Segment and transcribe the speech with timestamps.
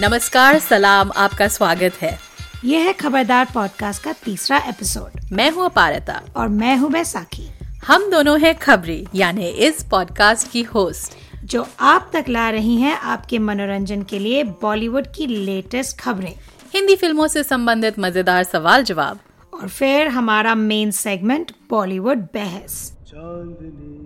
[0.00, 2.18] नमस्कार सलाम आपका स्वागत है।
[2.64, 7.46] यह है खबरदार पॉडकास्ट का तीसरा एपिसोड मैं हूँ अपारता। और मैं हूँ बैसाखी।
[7.86, 12.96] हम दोनों हैं खबरी यानी इस पॉडकास्ट की होस्ट जो आप तक ला रही हैं
[12.96, 16.34] आपके मनोरंजन के लिए बॉलीवुड की लेटेस्ट खबरें।
[16.74, 19.18] हिंदी फ़िल्मों से संबंधित मज़ेदार सवाल जवाब।
[19.54, 23.96] और फिर हमारा मेन सेगमेंट बॉलीवुड बहस। चांदनी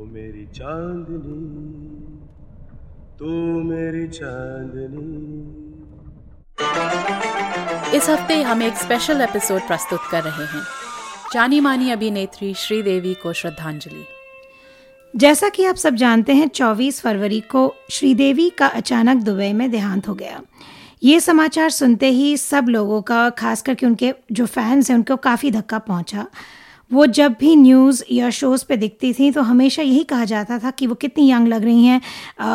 [0.00, 1.85] ओ मेरी चांदनी।
[3.18, 3.26] तू
[3.62, 5.06] मेरी चांदनी।
[7.96, 10.62] इस हफ़्ते हम एक स्पेशल एपिसोड प्रस्तुत कर रहे हैं।
[11.32, 14.04] जानी मानी अभिनेत्री श्रीदेवी को श्रद्धांजलि।
[15.16, 20.08] जैसा कि आप सब जानते हैं 24 फरवरी को श्रीदेवी का अचानक दुबई में देहांत
[20.08, 20.40] हो गया।
[21.02, 25.50] ये समाचार सुनते ही सब लोगों का खास करके उनके जो फैंस हैं उनको काफ़ी
[25.50, 26.26] धक्का पहुँचा।
[26.92, 30.70] वो जब भी न्यूज़ या शोज़ पे दिखती थी तो हमेशा यही कहा जाता था
[30.70, 32.00] कि वो कितनी यंग लग रही हैं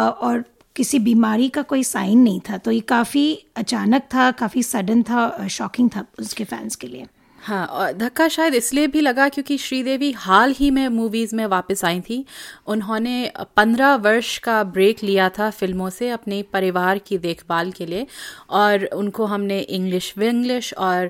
[0.09, 0.43] और
[0.75, 3.23] किसी बीमारी का कोई साइन नहीं था तो ये काफ़ी
[3.57, 7.07] अचानक था, काफ़ी सडन था शॉकिंग था उसके फैंस के लिए।
[7.39, 11.83] हाँ और धक्का शायद इसलिए भी लगा क्योंकि श्रीदेवी हाल ही में मूवीज़ में वापस
[11.85, 12.25] आई थी।
[12.67, 18.05] उन्होंने पंद्रह वर्ष का ब्रेक लिया था फ़िल्मों से अपने परिवार की देखभाल के लिए,
[18.49, 21.09] और उनको हमने इंग्लिश विंग्लिश और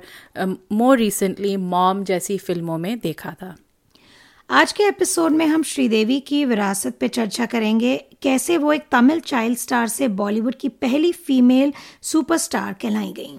[0.72, 3.56] मोर रिसेंटली मॉम जैसी फ़िल्मों में देखा था।
[4.52, 9.20] आज के एपिसोड में हम श्रीदेवी की विरासत पे चर्चा करेंगे, कैसे वो एक तमिल
[9.20, 11.72] चाइल्ड स्टार से बॉलीवुड की पहली फीमेल
[12.02, 13.38] सुपरस्टार कहलाई गई।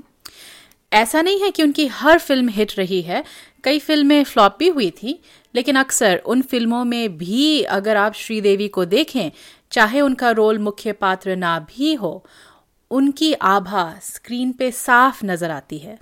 [0.92, 3.22] ऐसा नहीं है कि उनकी हर फ़िल्म हिट रही है।
[3.64, 5.18] कई फ़िल्में फ्लॉप भी हुई थी,
[5.54, 9.30] लेकिन अक्सर उन फ़िल्मों में भी अगर आप श्रीदेवी को देखें,
[9.72, 12.24] चाहे उनका रोल मुख्य पात्र ना भी हो,
[12.90, 15.98] उनकी आभा स्क्रीन पे साफ़ नज़र आती है।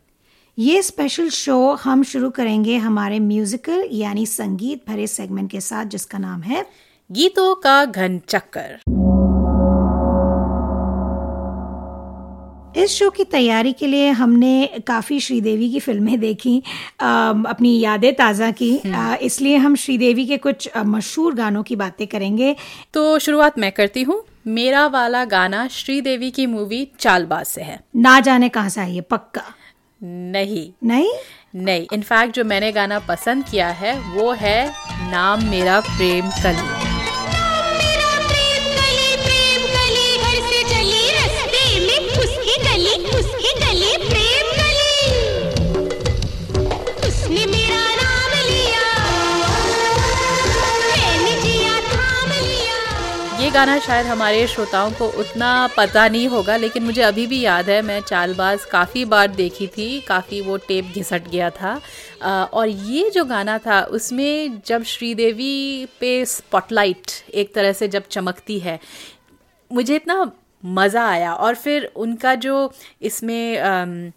[0.61, 6.19] ये स्पेशल शो हम शुरू करेंगे हमारे म्यूजिकल यानी संगीत भरे सेगमेंट के साथ जिसका
[6.19, 6.65] नाम है
[7.11, 8.75] गीतों का घन चक्कर।
[12.77, 16.57] इस शो की तैयारी के लिए हमने काफ़ी श्रीदेवी की फ़िल्में देखी
[17.01, 18.71] अपनी यादें ताज़ा की।
[19.23, 22.55] इसलिए हम श्रीदेवी के कुछ मशहूर गानों की बातें करेंगे।
[22.95, 28.19] तो शुरुआत मैं करती हूँ। मेरा वाला गाना श्रीदेवी की मूवी चालबाज से है। ना
[28.21, 29.43] जाने कहाँ से आई है पक्का।
[30.03, 31.13] नहीं। नहीं?
[31.55, 34.73] नहीं। इनफैक्ट जो मैंने गाना पसंद किया है वो है
[35.11, 36.90] नाम मेरा प्रेम कली।
[53.53, 57.81] गाना शायद हमारे श्रोताओं को उतना पता नहीं होगा, लेकिन मुझे अभी भी याद है,
[57.83, 61.81] मैं चालबाज काफ़ी बार देखी थी, काफ़ी वो टेप घिसट गया था।
[62.45, 68.59] और ये जो गाना था, उसमें जब श्रीदेवी पे स्पॉटलाइट एक तरह से जब चमकती
[68.59, 68.79] है,
[69.71, 70.31] मुझे इतना
[70.65, 72.73] मज़ा आया। और फिर उनका जो
[73.03, 74.13] इसमें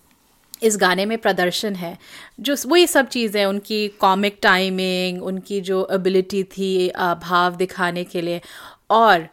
[0.61, 1.97] इस गाने में प्रदर्शन है,
[2.39, 6.91] जो वही सब चीज़ें, उनकी कॉमिक टाइमिंग उनकी जो एबिलिटी थी
[7.21, 8.41] भाव दिखाने के लिए
[8.93, 9.27] और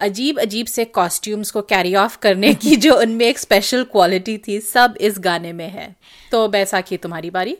[0.00, 4.60] अजीब अजीब से कॉस्ट्यूम्स को कैरी ऑफ़ करने की जो उनमें एक स्पेशल क्वालिटी थी
[4.60, 5.94] सब इस गाने में है।
[6.32, 7.56] तो बैसाखी तुम्हारी बारी।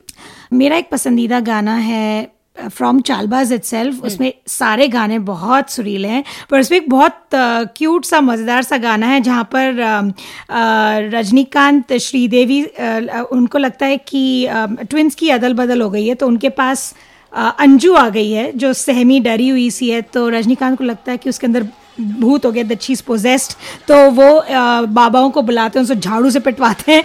[0.53, 2.33] मेरा एक पसंदीदा गाना है
[2.69, 7.21] फ्रॉम चालबाज इट सेल्फ उसमें सारे गाने बहुत सुरीले हैं पर उसमें एक बहुत
[7.77, 9.81] क्यूट सा मज़ेदार सा गाना है जहाँ पर
[11.15, 12.63] रजनीकांत श्रीदेवी
[13.33, 14.23] उनको लगता है कि
[14.91, 16.95] ट्विंस की अदल बदल हो गई है तो उनके पास
[17.35, 21.19] अंजू आ गई है जो सहमी डरी हुई सी है तो रजनीकांत को लगता है
[21.19, 21.67] कि उसके अंदर
[22.01, 23.53] भूत हो गया दैट शी इज़ पोजेस्ड
[23.89, 24.29] तो वो
[24.95, 27.03] बाबाओं को बुलाते हैं उनसे झाड़ू से पिटवाते हैं।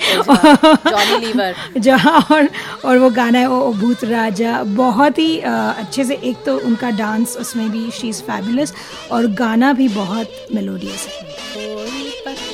[1.82, 2.50] जहाँ और
[2.86, 7.38] और वो गाना है वो भूत राजा। बहुत ही अच्छे से एक तो उनका डांस
[7.38, 8.74] उसमें भी शी इज़ फैबुलस
[9.12, 12.49] और गाना भी बहुत मेलोडियस है।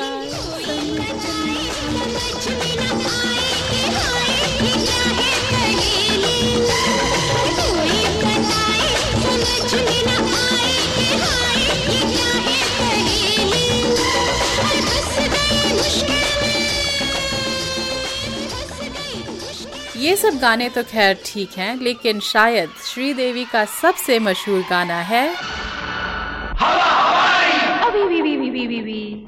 [20.15, 25.27] ये सब गाने तो खैर ठीक हैं लेकिन शायद श्रीदेवी का सबसे मशहूर गाना है
[27.83, 29.25] अभी भी भी भी भी भी भी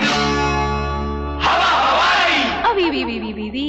[2.69, 3.67] अभी भी भी भी भी भी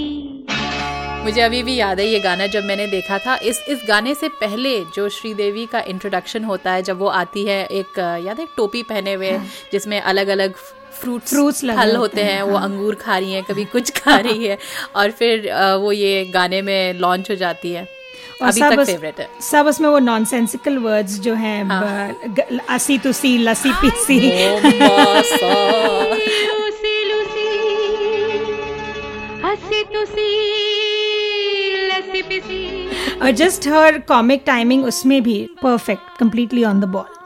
[1.25, 4.29] मुझे अभी भी याद है ये गाना जब मैंने देखा था। इस इस गाने से
[4.41, 8.83] पहले जो श्रीदेवी का इंट्रोडक्शन होता है जब वो आती है एक याद है टोपी
[8.83, 10.55] पहने हुए हाँ। जिसमें अलग अलग
[11.03, 14.47] फ्रूट्स फ्रूट्स फल होते हैं वो हाँ। अंगूर खा रही हैं कभी कुछ खा रही
[14.47, 14.59] है
[14.97, 15.53] और फिर
[15.83, 17.87] वो ये गाने में लॉन्च हो जाती है।
[18.43, 23.37] और अभी सब तक favorite है। सब उसमें वो नॉनसेंसिकल वर्ड्स जो हैं असी तुसी
[23.39, 24.19] लसी पीसी
[26.51, 27.49] लूसी लूसी
[29.45, 30.29] हसी तुसी
[31.89, 37.18] लसी पिसी और जस्ट हर कॉमिक टाइमिंग उसमें भी perfect completely on the ball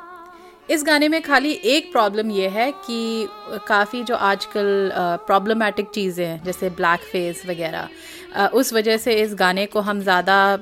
[0.72, 3.28] इस गाने में खाली एक प्रॉब्लम ये है कि
[3.68, 4.90] काफ़ी जो आजकल
[5.26, 10.58] प्रॉब्लमेटिक चीज़ें हैं जैसे ब्लैक फेस वगैरह उस वजह से इस गाने को हम ज़्यादा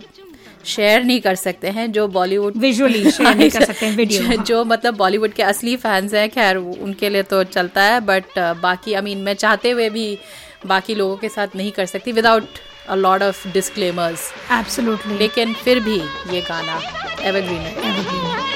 [0.64, 4.42] शेयर नहीं कर सकते हैं जो बॉलीवुड विजुअली शेयर नहीं कर सकते हैं वीडियो जो,
[4.42, 8.94] जो मतलब बॉलीवुड के असली फैंस हैं खैर उनके लिए तो चलता है बट बाकी
[8.94, 10.18] आई मीन मैं चाहते हुए भी
[10.66, 12.44] बाकी लोगों के साथ नहीं कर सकती without
[12.88, 15.98] a lot of disclaimers absolutely लेकिन फिर भी
[16.34, 16.80] ये गाना
[17.22, 18.49] एवरग्रीन है। बादल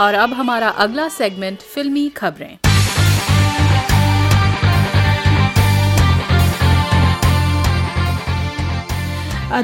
[0.00, 2.56] और अब हमारा अगला सेगमेंट फिल्मी खबरें।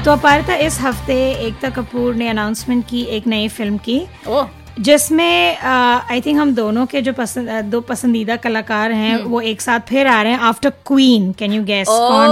[0.05, 1.15] तो अपारता इस हफ़्ते
[1.47, 4.49] एकता कपूर ने अनाउंसमेंट की एक नई फ़िल्म की ओह
[4.81, 9.81] जिसमें आई थिंक हम दोनों के जो पसंद दो पसंदीदा कलाकार हैं वो एक साथ
[9.89, 12.31] फिर आ रहे हैं after Queen can you guess कौन?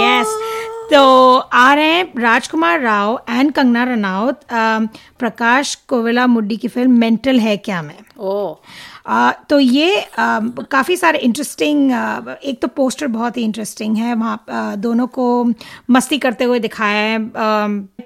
[0.00, 4.40] यस तो आ रहे हैं राजकुमार राव एंड कंगना रनौत
[5.18, 8.54] प्रकाश कोविला मुड्डी की फ़िल्म मेंटल है क्या मैं ओ।
[9.48, 11.90] तो ये काफ़ी सारे इंटरेस्टिंग
[12.44, 14.44] एक तो पोस्टर बहुत ही इंटरेस्टिंग है वहाँ
[14.78, 15.52] दोनों को
[15.90, 17.18] मस्ती करते हुए दिखाया है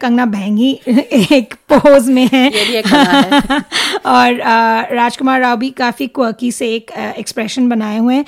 [0.01, 0.71] कंगना बहंगी
[1.33, 3.61] एक पोज में है। ये भी एक है।
[4.07, 4.35] और
[4.95, 8.25] राजकुमार राव भी काफ़ी क्वर्की से एक एक्सप्रेशन बनाए हुए हैं।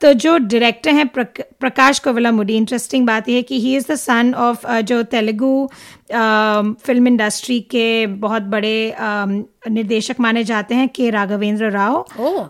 [0.00, 3.94] तो जो डायरेक्टर हैं प्रकाश कोविला मुडी इंटरेस्टिंग बात यह है कि he is the
[3.94, 5.68] son of जो तेलुगु
[6.12, 12.04] फ़िल्म इंडस्ट्री के बहुत बड़े निर्देशक माने जाते हैं के राघवेंद्र राव।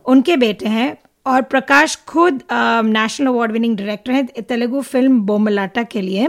[0.06, 0.96] उनके बेटे हैं
[1.26, 6.28] और प्रकाश खुद नेशनल अवार्ड विनिंग डायरेक्टर हैं तेलुगु फ़िल्म बोमलाटा के लिए।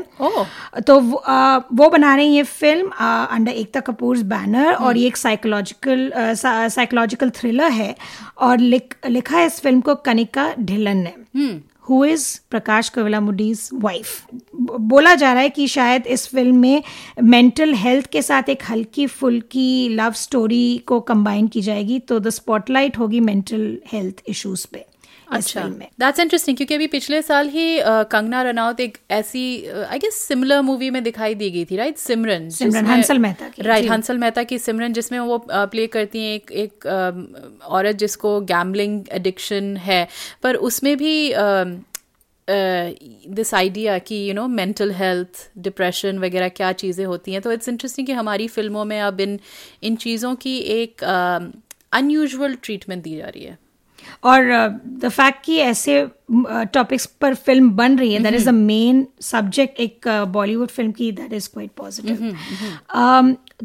[0.88, 5.18] तो वो, आ, वो बना रही है film under Ekta Kapoor banner और ये एक
[5.18, 7.96] साइकोलॉजिकल साइकोलॉजिकल थ्रिलर है।
[8.38, 11.14] और लिख, लिखा है इस फ़िल्म को कनिका ढिलन ने।
[11.90, 12.90] Who is Prakash
[13.20, 14.08] Kovelamudi's wife
[14.56, 16.84] बोला जा रहा है कि शायद इस फ़िल्म में
[17.24, 22.30] मेंटल हेल्थ के साथ एक हल्की फुल्की लव स्टोरी को कंबाइन की जाएगी तो द
[22.30, 24.86] स्पॉटलाइट होगी मेंटल हेल्थ इश्यूज़ पे।
[25.28, 25.64] अच्छा।
[26.00, 27.80] दैट्स इंटरेस्टिंग क्योंकि अभी पिछले साल ही
[28.12, 32.50] कंगना रनौत एक ऐसी आई गेस सिमिलर मूवी में दिखाई दी गई थी राइट सिमरन
[32.52, 36.52] सिमरन, हंसल मेहता की, राइट हंसल मेहता की सिमरन जिसमें वो प्ले करती हैं एक
[36.54, 36.86] एक
[37.70, 40.08] औरत जिसको गैम्बलिंग एडिक्शन है।
[40.44, 41.34] पर उसमें भी
[42.48, 47.70] दिस आइडिया कि you know mental health depression वगैरह क्या चीज़ें होती हैं तो इट्स
[47.70, 49.40] इंटरेस्टिंग कि हमारी फ़िल्मों में अब इन
[49.84, 53.58] इन चीज़ों की एक अनयूजल ट्रीटमेंट दी जा रही है।
[54.24, 54.52] और
[55.00, 56.08] द फैक्ट कि ऐसे
[56.74, 61.12] टॉपिक्स पर फ़िल्म बन रही है that is the main subject एक बॉलीवुड फ़िल्म की
[61.12, 62.34] दैट इज़ क्वाइट पॉजिटिव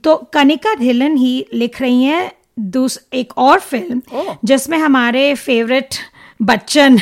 [0.00, 4.36] तो कनिका धिलन ही लिख रही हैं दूस एक और फ़िल्म oh.
[4.44, 5.94] जिसमें जिसमें हमारे फेवरेट
[6.42, 6.98] बच्चन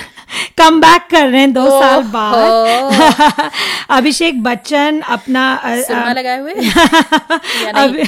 [0.59, 3.51] कम बैक कर रहे हैं दो साल बाद।
[3.97, 5.75] अभिषेक बच्चन अपना अ,
[6.15, 6.55] लगाए हुए?
[7.83, 8.03] अभी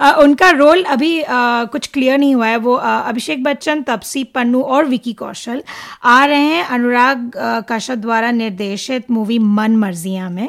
[0.00, 1.28] अ, उनका रोल अभी अ,
[1.72, 5.62] कुछ क्लियर नहीं हुआ है। वो अभिषेक बच्चन तपसी पन्नू और विकी कौशल
[6.04, 7.30] आ रहे हैं। अनुराग
[7.70, 10.48] कश्यप द्वारा निर्देशित मूवी मन मर्जिया में।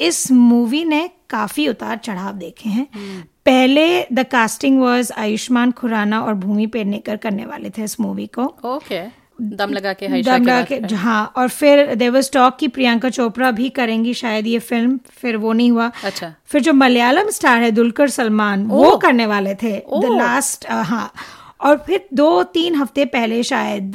[0.00, 2.86] इस मूवी ने काफ़ी उतार चढ़ाव देखे हैं।
[3.46, 8.54] पहले the casting was Ayushmann Khurrana और भूमि पेडनेकर करने वाले थे इस मूवी को।
[8.66, 9.02] ओके
[9.40, 13.68] दम लगा के दम लगा के हाँ और फिर देवर स्टॉक की प्रियंका चोपड़ा भी
[13.70, 18.08] करेंगी शायद ये फ़िल्म फिर वो नहीं हुआ। अच्छा। फिर जो मलयालम स्टार है दुलकर
[18.10, 21.10] सलमान वो करने वाले थे। द लास्ट हाँ
[21.60, 23.92] और फिर दो तीन हफ़्ते पहले शायद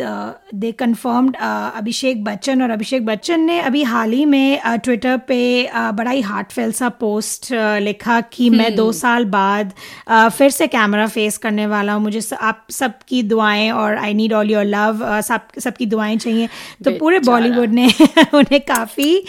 [0.56, 1.36] दे कन्फर्म्ड
[1.76, 6.22] अभिषेक बच्चन और अभिषेक बच्चन ने अभी हाल ही में ट्विटर पे uh, बड़ा ही
[6.22, 9.74] हार्टफेल सा पोस्ट uh, लिखा कि मैं दो साल बाद
[10.12, 14.34] uh, फिर से कैमरा फेस करने वाला हूँ। मुझे आप सबकी दुआएँ और I need
[14.34, 16.48] all your love सब सबकी दुआएँ चाहिए।
[16.86, 17.88] तो पूरे बॉलीवुड ने
[18.34, 19.24] उन्हें काफ़ी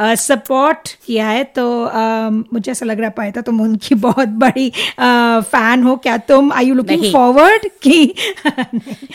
[0.00, 4.70] सपोर्ट किया है। तो uh, मुझे ऐसा लग रहा पाया था तुम उनकी बहुत बड़ी
[5.00, 8.14] फ़ैन हो। क्या तुम आई यू लुकिंग। फॉरवर्ड कि।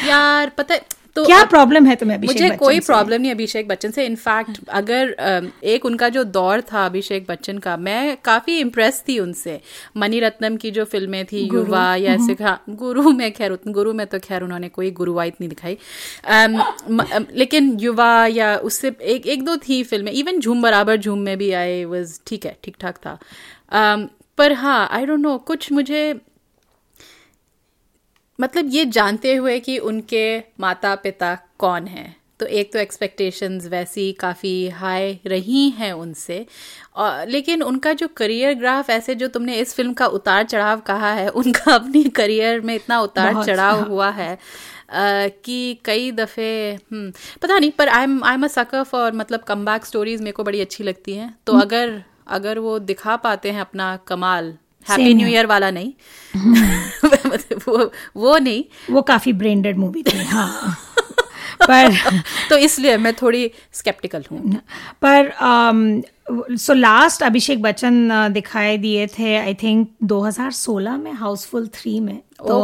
[0.05, 3.91] यार पता है तो क्या प्रॉब्लम है तुम्हें अभिषेक मुझे कोई प्रॉब्लम नहीं अभिषेक बच्चन
[3.91, 9.17] से। इनफैक्ट अगर एक उनका जो दौर था अभिषेक बच्चन का मैं काफ़ी इम्प्रेस थी
[9.19, 9.59] उनसे।
[9.97, 14.05] मनी रत्नम की जो फ़िल्में थी युवा या ऐसे हाँ, गुरु में खैर गुरु में
[14.07, 15.77] तो खैर उन्होंने कोई गुरुवाइत नहीं दिखाई।
[17.35, 21.51] लेकिन युवा या उससे एक एक दो थी फ़िल्में। इवन झूम बराबर झूम में भी
[21.53, 23.17] आए वॉज़ ठीक है ठीक ठाक था।
[24.37, 26.13] पर हाँ आई डोंट नो कुछ मुझे
[28.41, 34.11] मतलब ये जानते हुए कि उनके माता पिता कौन हैं। तो एक तो एक्सपेक्टेशंस वैसी
[34.13, 36.45] काफ़ी हाई रही हैं उनसे।
[36.95, 41.11] और लेकिन उनका जो करियर ग्राफ ऐसे जो तुमने इस फ़िल्म का उतार चढ़ाव कहा
[41.13, 47.11] है उनका अपनी करियर में इतना उतार चढ़ाव। हुआ है अ, कि कई दफ़े हम्म,
[47.41, 50.31] पता नहीं पर I am I am a sucker for मतलब कम बैक स्टोरीज मेरे
[50.31, 54.53] को बड़ी अच्छी लगती हैं। तो अगर अगर वो दिखा पाते हैं अपना कमाल
[54.89, 55.93] हैप्पी न्यू ईयर वाला नहीं।
[56.35, 60.77] मतलब वो वो नहीं। वो काफ़ी ब्रेंडेड मूवी थी हाँ।
[61.61, 61.93] पर
[62.49, 64.55] तो इसलिए मैं थोड़ी स्केप्टिकल हूँ।
[65.05, 65.31] पर
[66.57, 72.57] सो लास्ट अभिषेक बच्चन दिखाई दिए थे आई थिंक 2016 में हाउसफुल थ्री में। तो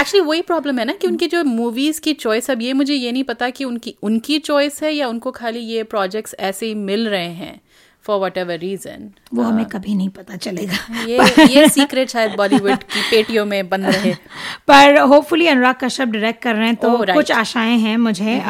[0.00, 3.12] एक्चुअली वही प्रॉब्लम है ना कि उनकी जो मूवीज़ की चॉइस अब ये मुझे ये
[3.12, 7.08] नहीं पता कि उनकी उनकी चॉइस है या उनको खाली ये प्रोजेक्ट्स ऐसे ही मिल
[7.08, 7.60] रहे हैं।
[8.06, 12.78] फॉर वट एवर रीजन वो हमें कभी नहीं पता चलेगा। ये ये सीक्रेट शायद बॉलीवुड
[12.78, 14.14] की पेटियों में बंद रहे।
[14.68, 17.14] पर होपफुली अनुराग कश्यप डायरेक्ट कर रहे हैं तो Oh, right.
[17.14, 18.42] कुछ आशाएँ हैं मुझे।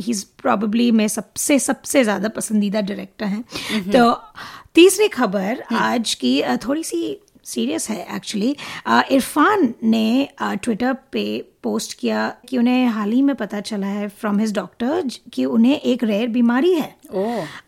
[0.00, 3.92] ही इज़ प्रॉबली मैं सबसे सबसे ज़्यादा पसंदीदा डायरेक्टर हैं। Mm-hmm.
[3.92, 4.22] तो
[4.74, 5.76] तीसरी खबर mm-hmm.
[5.76, 8.56] आज की थोड़ी सी सीरियस है एक्चुअली
[8.88, 14.38] इरफान ने ट्विटर पे पोस्ट किया कि उन्हें हाल ही में पता चला है फ्रॉम
[14.38, 16.94] हिज डॉक्टर कि उन्हें एक रेयर बीमारी है।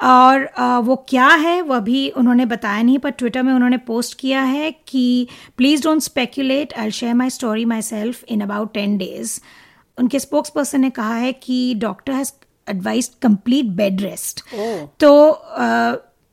[0.02, 0.48] और
[0.84, 4.70] वो क्या है वह भी उन्होंने बताया नहीं पर ट्विटर में उन्होंने पोस्ट किया है
[4.88, 9.40] कि please don't speculate I share my story myself in about ten days
[9.98, 12.32] उनके स्पोक्स पर्सन ने कहा है कि doctor has
[12.68, 14.44] advise complete bed rest
[15.00, 15.12] तो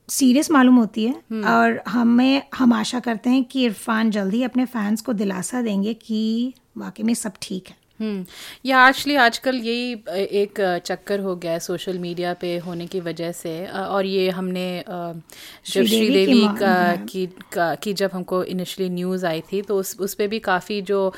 [0.10, 5.01] सीरियस मालूम होती है। और हमें हम आशा करते हैं कि इरफान जल्दी अपने फैंस
[5.01, 8.25] को दिलासा देंगे कि वाकई में सब ठीक है हम्म
[8.65, 13.31] या एक्चुअली आजकल यही एक चक्कर हो गया है सोशल मीडिया पे होने की वजह
[13.31, 15.17] से और ये हमने जब
[15.67, 20.13] श्रीदेवी श्री का। की का की जब हमको इनिशली न्यूज़ आई थी तो उस उस
[20.13, 21.13] पर भी काफ़ी जो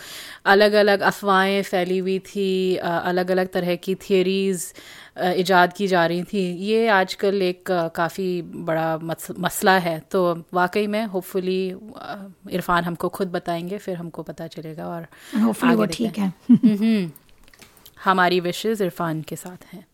[0.45, 4.73] अलग अलग अफवाहें फैली हुई थी अलग अलग तरह की थियरीज
[5.17, 7.63] इजाद की जा रही थी। ये आजकल एक
[7.95, 8.99] काफ़ी बड़ा
[9.39, 11.75] मसला है। तो वाकई में होपफुली
[12.51, 15.07] इरफान हमको खुद बताएँगे फिर हमको पता चलेगा और
[15.43, 17.11] होपफुली वो ठीक है। हम्म।
[18.03, 19.85] हमारी विशेष इरफान के साथ हैं।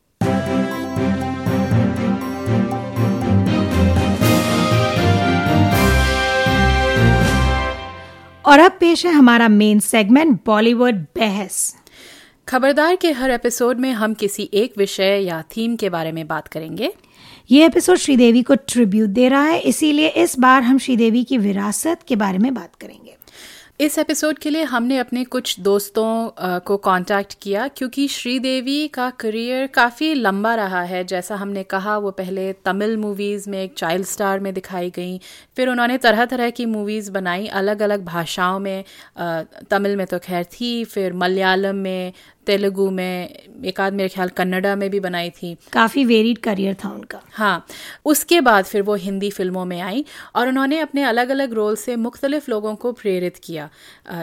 [8.46, 11.76] और अब पेश है हमारा मेन सेगमेंट बॉलीवुड बहस।
[12.50, 16.48] खबरदार के हर एपिसोड में हम किसी एक विषय या थीम के बारे में बात
[16.48, 16.92] करेंगे।
[17.52, 22.00] ये एपिसोड श्रीदेवी को ट्रिब्यूट दे रहा है इसीलिए इस बार हम श्रीदेवी की विरासत
[22.08, 23.16] के बारे में बात करेंगे।
[23.80, 29.68] इस एपिसोड के लिए हमने अपने कुछ दोस्तों को कांटेक्ट किया क्योंकि श्रीदेवी का करियर
[29.68, 34.40] काफ़ी लंबा रहा है। जैसा हमने कहा वो पहले तमिल मूवीज़ में एक चाइल्ड स्टार
[34.40, 35.18] में दिखाई गई
[35.56, 38.84] फिर उन्होंने तरह तरह की मूवीज़ बनाई अलग अलग भाषाओं में
[39.70, 42.14] तमिल में तो खैर थी फिर मलयालम में
[42.50, 43.30] तेलुगु में
[43.66, 47.66] एक आध मेरे ख्याल कन्नडा में भी बनाई थी। काफ़ी वेरिड करियर था उनका। हाँ
[48.06, 50.04] उसके बाद फिर वो हिंदी फ़िल्मों में आई
[50.36, 53.70] और उन्होंने अपने अलग अलग रोल से मुख्तलिफ़ लोगों को प्रेरित किया।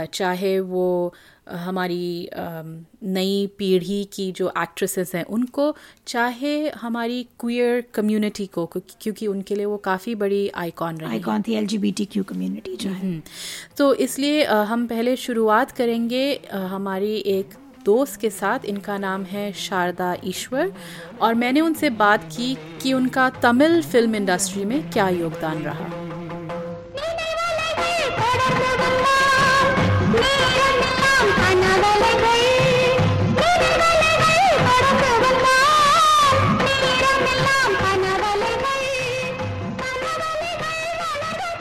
[0.04, 1.14] चाहे वो
[1.48, 5.66] हमारी नई पीढ़ी की जो एक्ट्रेसेस हैं उनको
[6.06, 11.54] चाहे हमारी क्वियर कम्युनिटी को क्योंकि उनके लिए वो काफ़ी बड़ी आइकॉन रही। आइकॉन थी
[11.54, 13.20] एल क्यू कम्युनिटी जो है। हम्म,
[13.76, 16.24] तो इसलिए हम पहले शुरुआत करेंगे
[16.72, 17.54] हमारी एक
[17.86, 20.72] दोस्त के साथ, इनका नाम है शारदा ईश्वर,
[21.22, 25.88] और मैंने उनसे बात की कि उनका तमिल फ़िल्म इंडस्ट्री में क्या योगदान रहा।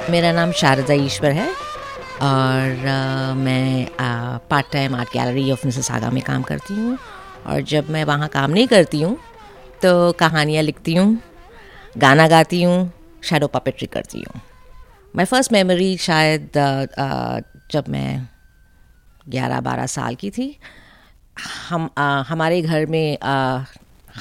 [0.09, 1.64] मेरा नाम शारदा ईश्वर है।
[2.21, 3.87] और अ, मैं
[4.49, 6.97] part time art gallery of Mississauga में काम करती हूँ।
[7.47, 9.17] और जब मैं वहाँ काम नहीं करती हूँ
[9.81, 11.17] तो कहानियाँ लिखती हूँ
[11.97, 12.77] गाना गाती हूँ
[13.23, 14.41] शेडो पपेट्री करती हूँ।
[15.15, 17.39] माई फ़र्स्ट मेमोरी शायद अ, अ,
[17.71, 18.27] जब मैं
[19.29, 20.55] ग्यारह बारह साल की थी
[21.69, 21.89] हम
[22.29, 23.17] हमारे घर में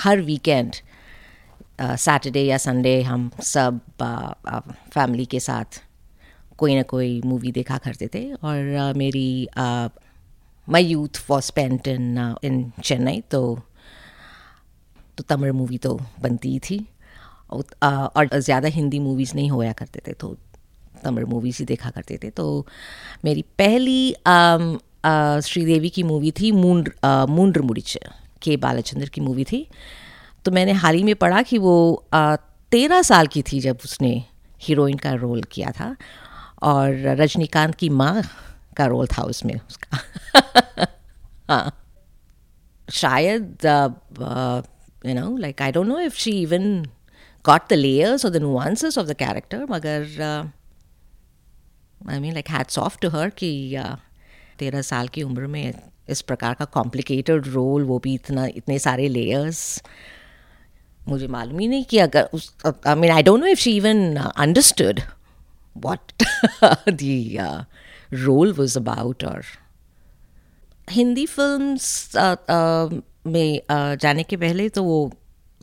[0.04, 0.74] हर वीकेंड
[1.80, 3.80] सैटरडे या संडे हम सब
[4.94, 5.80] फैमिली के साथ
[6.58, 9.48] कोई ना कोई मूवी देखा करते थे और अ, मेरी
[10.68, 13.58] my youth for spent in in Chennai तो
[15.18, 16.78] तो तमिल मूवी तो बनती ही थी।
[17.52, 20.36] और ज़्यादा हिंदी मूवीज़ नहीं होया करते थे तो
[21.04, 22.66] तमिल मूवीज़ ही देखा करते थे। तो
[23.24, 24.14] मेरी पहली
[25.44, 26.90] श्रीदेवी की मूवी थी मूंड
[27.30, 27.96] मूंड्र मुड़िच
[28.42, 29.66] के बालाचंद्र की मूवी थी।
[30.44, 31.74] तो मैंने हाल ही में पढ़ा कि वो
[32.72, 34.12] तेरह साल की थी जब उसने
[34.60, 35.94] हीरोइन का रोल किया था।
[36.64, 38.22] और रजनीकांत की माँ
[38.76, 39.98] का रोल था उसमें उसका।
[41.50, 41.72] हाँ।
[42.88, 43.58] शायद
[45.06, 46.84] you know like I don't know if she even
[47.44, 50.20] got the layers और the nuances of the character मगर
[52.10, 53.50] I mean like hats off to her कि
[54.58, 55.72] तेरह साल की उम्र में
[56.08, 59.82] इस प्रकार का कॉम्प्लिकेटेड रोल वो भी इतना, इतने सारे लेयर्स
[61.08, 64.16] मुझे मालूम ही नहीं कि अगर उस I mean I don't know if she even
[64.16, 65.00] understood
[65.76, 66.12] what
[66.88, 67.66] the
[68.14, 69.42] role was about और
[70.90, 72.16] हिंदी फिल्म्स
[73.26, 75.12] में uh, जाने के पहले तो वो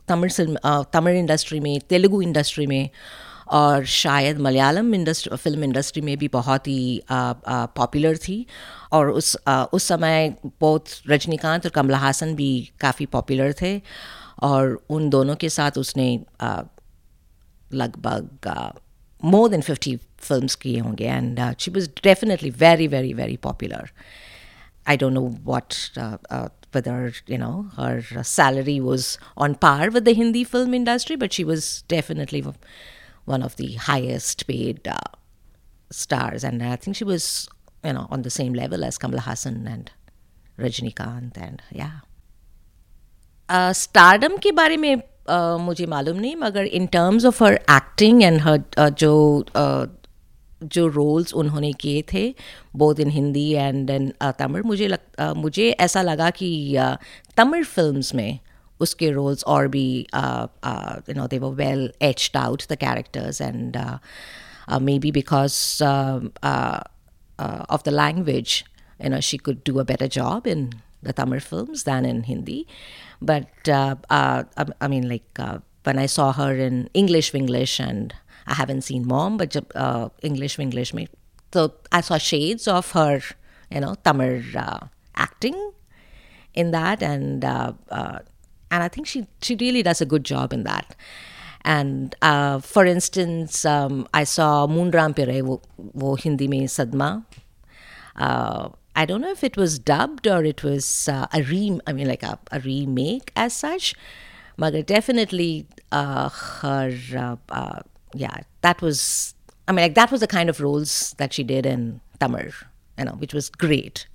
[0.08, 2.88] तमिल फ़िल्म तमिल इंडस्ट्री में तेलुगु इंडस्ट्री में
[3.52, 8.46] और शायद मलयालम इंडस्ट्री फ़िल्म इंडस्ट्री में भी बहुत ही पॉपुलर थी
[8.92, 12.50] और उस आ, उस समय बहुत रजनीकांत और कमला हासन भी
[12.80, 13.80] काफ़ी पॉपुलर थे
[14.42, 16.08] और उन दोनों के साथ उसने
[17.74, 18.28] लगभग
[19.24, 23.90] मोर देन फिफ्टी फ़िल्म किए होंगे and she was definitely very very very popular
[24.86, 30.04] I don't know what, uh, uh, whether, you know, her salary was on par with
[30.04, 32.44] the Hindi film industry, but she was definitely
[33.24, 34.98] one of the highest paid uh,
[35.90, 36.42] stars.
[36.42, 37.48] And I think she was,
[37.84, 39.90] you know, on the same level as Kamal Hassan and
[40.58, 41.38] Rajnikant.
[41.38, 42.00] And yeah.
[43.50, 48.88] Stardom के बारे में मुझे मालूम नहीं, मगर in terms of her acting and her
[48.98, 49.12] जो
[50.62, 52.34] जो roles उन्होंने किए थे
[52.76, 56.50] both in Hindi and in Tamil मुझे लग मुझे ऐसा लगा कि
[57.36, 58.38] तमिल फिल्म्स में
[58.80, 63.76] उसके रोल्स और भी you know they were well etched out the characters and
[64.98, 68.62] maybe because of the language
[69.02, 72.66] you know, she could do a better job in the Tamil films than in Hindi.
[73.22, 77.78] But uh, uh, I, I, mean, like uh, when I saw her in English English,
[77.78, 78.12] and
[78.46, 79.54] I haven't seen Mom, but
[80.22, 80.92] English English,
[81.52, 83.20] so I saw shades of her,
[83.70, 84.42] you know, Tamil
[85.14, 85.72] acting
[86.54, 90.96] in that, and and I think she she really does a good job in that.
[91.64, 97.24] And uh, for instance, um, I saw Moonram Pire, wo, wo Hindi mein Sadma.
[98.16, 101.92] Uh, I don't know if it was dubbed or it was uh, a re I
[101.92, 103.94] mean like a, a remake as such.
[104.58, 107.80] But definitely uh, her uh, uh,
[108.14, 109.34] yeah that was
[109.66, 112.50] I mean like that was the kind of roles that she did in Tamar
[112.98, 114.06] you know which was great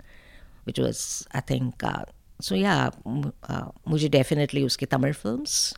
[0.66, 2.06] which was I think uh,
[2.40, 2.92] so yeah
[3.50, 5.76] uh, मुझे definitely उसकी Tamar films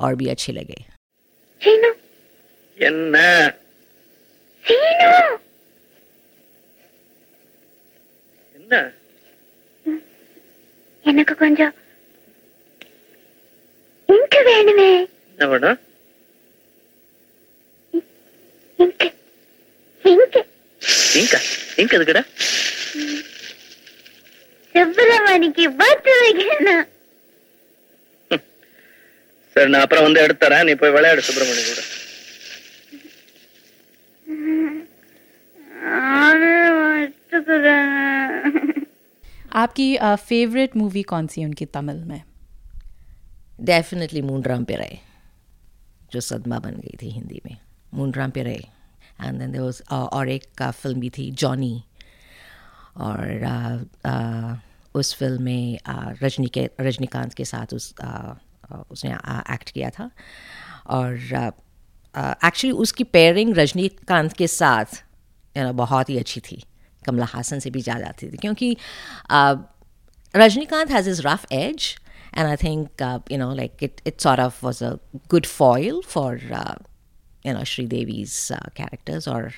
[0.00, 0.84] और भी अच्छे लगे
[1.60, 1.76] Hey
[5.00, 5.40] no.
[8.70, 8.80] என்ன?
[11.04, 11.72] எனக்கு கொஞ்சம்
[14.08, 14.90] இங்கு வேணுமே.
[15.30, 15.78] என்ன வேணும்?
[18.78, 19.08] இங்கு
[20.04, 20.42] இங்கு.
[21.20, 21.40] இங்கா
[21.82, 22.24] இங்க எதுக்குடா?
[24.74, 26.86] சுப்பிரமணிக்கு பத்து வைக்கணும்?
[29.56, 31.80] சரி நான் அப்புறம் வந்து எடுத்து தரேன் நீ போய் விளையாடு சுப்பிரமணிய கூட.
[37.02, 38.59] எடுத்துக்கிறேன்
[39.52, 42.22] आपकी फेवरेट मूवी कौन सी है उनकी तमिल में?
[43.60, 44.98] डेफिनेटली मूनराम पिराई
[46.12, 47.56] जो सदमा बन गई थी हिंदी में।
[47.94, 48.64] मूनराम पिराई
[49.20, 51.84] एंड देन वाज और एक का फ़िल्म भी थी जॉनी
[52.96, 54.56] और uh, uh,
[54.94, 55.78] उस फ़िल्म में
[56.22, 58.36] रजनी के रजनीकांत के साथ उस uh,
[58.90, 59.10] उसने
[59.54, 60.10] एक्ट किया था।
[60.86, 61.14] और
[62.44, 66.62] एक्चुअली उसकी पेयरिंग रजनीकांत के साथ you know, बहुत ही अच्छी थी।
[67.06, 68.76] कमला हासन से भी जा जाती थी, क्योंकि
[69.30, 69.56] uh,
[70.34, 71.94] Rajinikanth has is rough edge
[72.36, 74.92] and I think you know like it it's और of was a
[75.30, 76.38] good foil for
[77.46, 79.50] you know Sridevi's characters और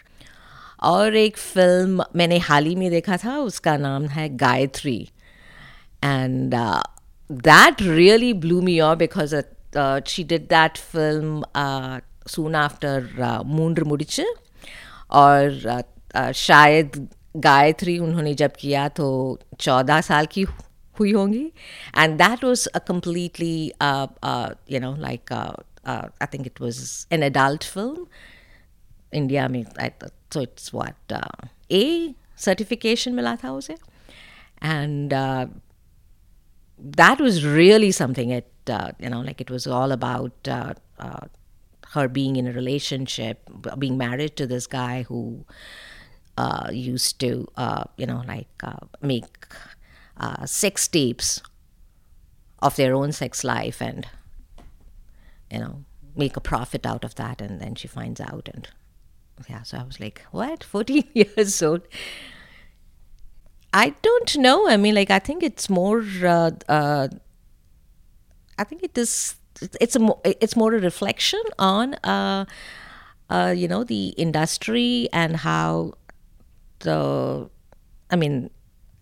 [0.83, 4.98] और एक फ़िल्म मैंने हाल ही में देखा था, उसका नाम है Gayathri.
[6.05, 6.55] And
[7.31, 9.35] that really blew me your because
[10.11, 11.42] she did that film
[12.28, 14.20] soon after Moondru Mudichu
[15.12, 19.07] और शायद गायत्री उन्होंने जब किया तो
[19.61, 20.42] चौदह साल की
[20.99, 21.45] हुई होंगी
[21.99, 23.57] and that was a completely
[24.73, 28.07] you know like I think it was an adult film
[29.14, 29.64] India में
[30.35, 31.12] so it's what
[31.73, 32.14] a
[32.45, 33.77] certification मिला था उसे
[34.62, 35.14] and
[37.92, 41.27] something it uh, you know like it was all about uh, uh,
[41.92, 45.45] her being in a relationship being married to this guy who
[46.73, 47.47] used to
[47.97, 48.62] you know like
[49.01, 49.47] make
[50.47, 51.42] sex tapes
[52.61, 54.07] of their own sex life and
[55.51, 55.85] you know
[56.16, 58.68] make a profit out of that and then she finds out and
[59.49, 61.83] yeah so i was like what 14 years old
[63.73, 64.68] I don't know.
[64.68, 66.05] I mean, like I think it's more.
[66.23, 67.09] Uh, uh,
[68.59, 69.37] I think it is.
[69.81, 70.14] It's a.
[70.25, 72.45] It's more a reflection on, uh,
[73.31, 75.95] uh, you know, the industry and how
[76.83, 77.49] the.
[78.11, 78.51] I mean,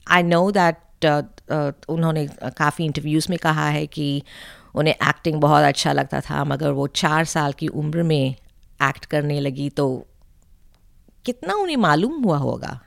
[0.07, 2.27] I know that uh, uh, उन्होंने
[2.59, 4.23] काफ़ी interviews में कहा है कि
[4.75, 8.35] उन्हें acting बहुत अच्छा लगता था मगर वो चार साल की उम्र में
[8.88, 9.88] एक्ट करने लगी तो
[11.25, 12.79] कितना उन्हें मालूम हुआ होगा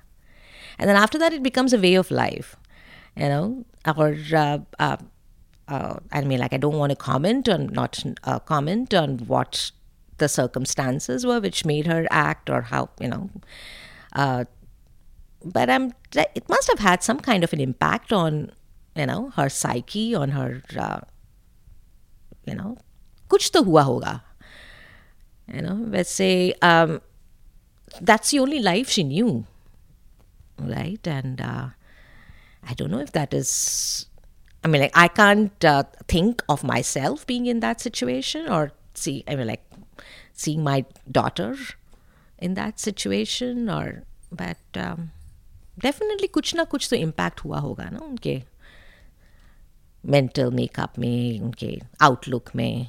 [0.80, 2.56] and then after that it becomes a way of life
[3.16, 3.64] you know
[3.96, 4.98] or uh, uh,
[5.68, 9.72] uh, i mean like i don't want to comment on not uh, comment on what
[10.18, 13.30] the circumstances were which made her act or how you know
[14.14, 14.44] uh,
[15.44, 18.52] but I'm it must have had some kind of an impact on
[18.96, 21.00] you know her psyche on her uh,
[22.46, 22.78] you know
[23.30, 24.22] kuch to hua hoga
[25.48, 27.02] you know let's say um,
[28.02, 29.46] that's the only life she knew
[30.60, 31.06] right?
[31.08, 31.70] And uh,
[32.68, 34.06] I don't know if that is
[34.64, 39.24] I mean like I can't uh, think of myself being in that situation or see
[39.28, 39.64] I mean like
[40.34, 41.56] seeing my daughter
[42.40, 45.12] in that situation or but um,
[45.78, 48.42] definitely कुछ ना कुछ तो impact हुआ होगा ना उनके
[50.04, 52.88] mental makeup में उनके आउटलुक में।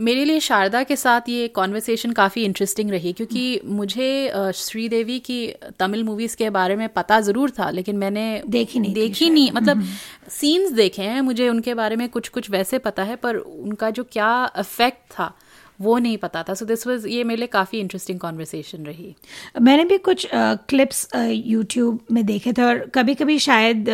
[0.00, 4.08] मेरे लिए शारदा के साथ ये कॉन्वर्सेशन काफ़ी इंटरेस्टिंग रही क्योंकि मुझे
[4.56, 5.38] श्रीदेवी की
[5.78, 9.82] तमिल मूवीज़ के बारे में पता ज़रूर था लेकिन मैंने देखी नहीं देखी नहीं। मतलब
[10.30, 14.04] सीन्स देखे हैं मुझे उनके बारे में कुछ कुछ वैसे पता है पर उनका जो
[14.12, 15.32] क्या इफ़ेक्ट था
[15.80, 19.14] वो नहीं पता था। सो दिस वाज ये मेरे लिए काफ़ी इंटरेस्टिंग कॉन्वर्सेशन रही।
[19.60, 23.86] मैंने भी कुछ क्लिप्स यूट्यूब में देखे थे और कभी कभी शायद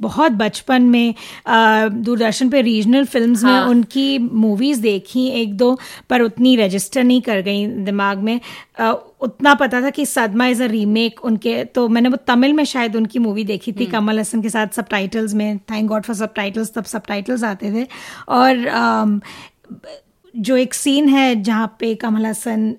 [0.00, 1.14] बहुत बचपन में
[1.48, 5.76] दूरदर्शन पे रीजनल फिल्म्स में हाँ। उनकी मूवीज़ देखी एक दो
[6.10, 8.40] पर उतनी रजिस्टर नहीं कर गई दिमाग में।
[9.20, 12.96] उतना पता था कि सदमा इज़ अ रीमेक उनके तो मैंने वो तमिल में शायद
[12.96, 14.86] उनकी मूवी देखी थी कमल हसन के साथ सब
[15.34, 16.32] में। थैंक गॉड फॉर सब
[16.74, 17.02] तब सब
[17.44, 17.86] आते थे।
[18.28, 19.20] और
[20.34, 22.74] जो एक सीन है जहाँ पे कमल हसन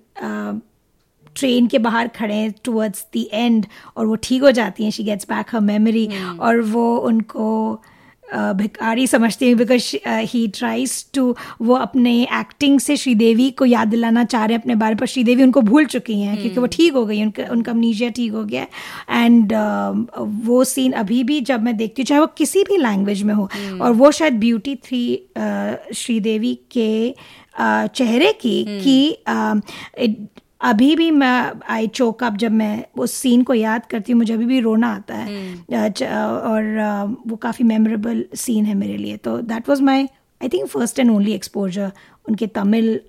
[1.36, 3.66] ट्रेन के बाहर खड़े हैं टुवर्ड्स द एंड
[3.98, 6.08] और वो ठीक हो जाती हैं she gets back her memory
[6.40, 7.50] और वो उनको
[8.58, 9.96] भिखारी समझती हैं बिकॉज़
[10.32, 11.24] ही ट्राइज टू
[11.62, 15.44] वो अपने एक्टिंग से श्रीदेवी को याद दिलाना चाह रहे हैं अपने बारे पर श्रीदेवी
[15.44, 18.66] उनको भूल चुकी हैं क्योंकि वो ठीक हो गई उनका उनका अमनीजिया ठीक हो गया
[19.12, 19.54] एंड
[20.48, 23.50] वो सीन अभी भी जब मैं देखती हूँ चाहे वो किसी भी लैंग्वेज में हो
[23.82, 26.90] और वो शायद ब्यूटी थी अ, श्रीदेवी के
[27.60, 29.12] चेहरे की कि
[30.62, 34.34] अभी भी मैं आई चोक अप जब मैं उस सीन को याद करती हूँ मुझे
[34.34, 35.28] अभी भी रोना आता है।
[36.04, 40.04] अ, और वो काफ़ी मेमोरेबल सीन है मेरे लिए। तो that was my
[40.42, 41.92] I think first and only exposure
[42.30, 43.00] उनके तमिल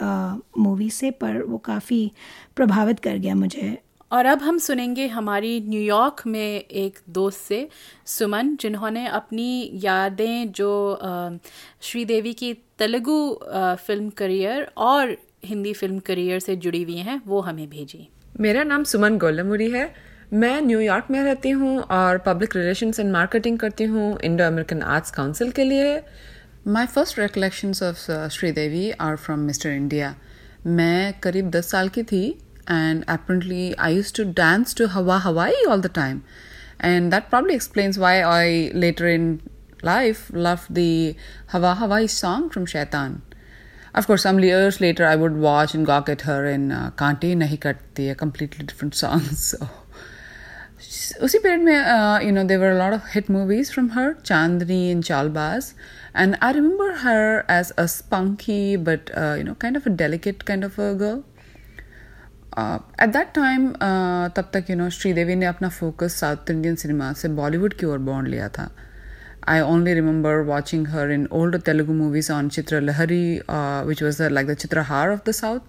[0.58, 2.12] मूवी से पर वो काफ़ी
[2.56, 3.78] प्रभावित कर गया मुझे।
[4.12, 7.68] और अब हम सुनेंगे हमारी न्यूयॉर्क में एक दोस्त से
[8.06, 10.98] सुमन जिन्होंने अपनी यादें जो
[11.82, 13.18] श्रीदेवी की तेलुगू
[13.86, 18.08] फ़िल्म करियर और हिंदी फ़िल्म करियर से जुड़ी हुई हैं वो हमें भेजी।
[18.40, 19.92] मेरा नाम सुमन गोलमुरी है।
[20.32, 25.10] मैं न्यूयॉर्क में रहती हूँ और पब्लिक रिलेशन एंड मार्केटिंग करती हूँ इंडो अमेरिकन आर्ट्स
[25.10, 26.00] काउंसिल के लिए।
[26.68, 30.14] My first recollection of Sridevi are from Mister India
[30.66, 32.26] मैं करीब दस साल की थी
[32.70, 36.20] and apparently I use to dance to Hawa Hawaai all the time
[36.84, 39.38] and that probably explain why I later in
[39.83, 41.15] life loved the
[41.47, 43.21] Hawa Hawaii song from Shaitan.
[43.93, 47.35] Of course, some years later I would watch and gawk at her in uh, Kaante
[47.35, 49.21] Nahi Katti, a completely different song.
[49.21, 49.67] So
[51.21, 55.03] उसी period में you know there were a lot of hit movies from her Chandni and
[55.03, 55.73] Chaalbaaz
[56.15, 60.65] and I remember her as a spunky but you know kind of a delicate kind
[60.65, 61.21] of a girl
[63.03, 63.71] at that time
[64.35, 67.97] तब तक you know Sridevi ने अपना focus south Indian cinema से बॉलीवुड की ओर
[68.11, 68.69] bond लिया था
[69.45, 74.17] I only remember watching her in older Telugu movies on Chitra Lahari, uh, which was
[74.17, 75.63] the, like the Chitrahar of the South.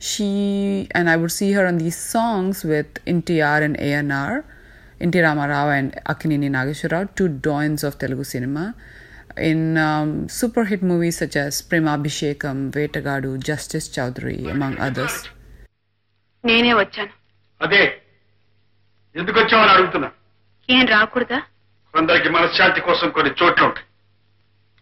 [0.00, 4.44] She and I would see her on these songs with NTR and ANR,
[5.00, 5.18] N.T.
[5.18, 8.74] Ramarao and Akinini Nageshwara, two doyens of Telugu cinema,
[9.38, 15.16] in um, super hit movies such as Prema Abhishekam, Vetagadu, Justice Chowdhury, among others.
[16.44, 17.12] నేనే వచ్చాను
[17.60, 17.80] అదే
[19.14, 20.08] ఎందుకు వచ్చామని అడుగుతున్నా
[20.68, 21.38] ఏం రాకూడదా
[21.94, 23.86] కొందరికి మనశ్శాంతి కోసం కొన్ని చోట్లు ఉంటాయి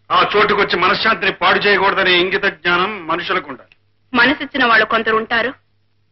[0.09, 3.73] ఆ చోటుకు వచ్చి మనశ్శాంతిని పాడు చేయకూడదనే ఇంగిత జ్ఞానం మనుషులకు ఉండాలి
[4.13, 5.51] మనసిచ్చిన వాళ్ళు కొందరు ఉంటారు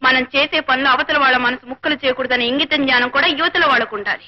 [0.02, 4.26] మనం చేసే పనులు అవతల వాళ్ళ మనసు ముక్కలు చేయకూడదనే ఇంగిత జ్ఞానం కూడా యువతల వాళ్ళకు ఉండాలి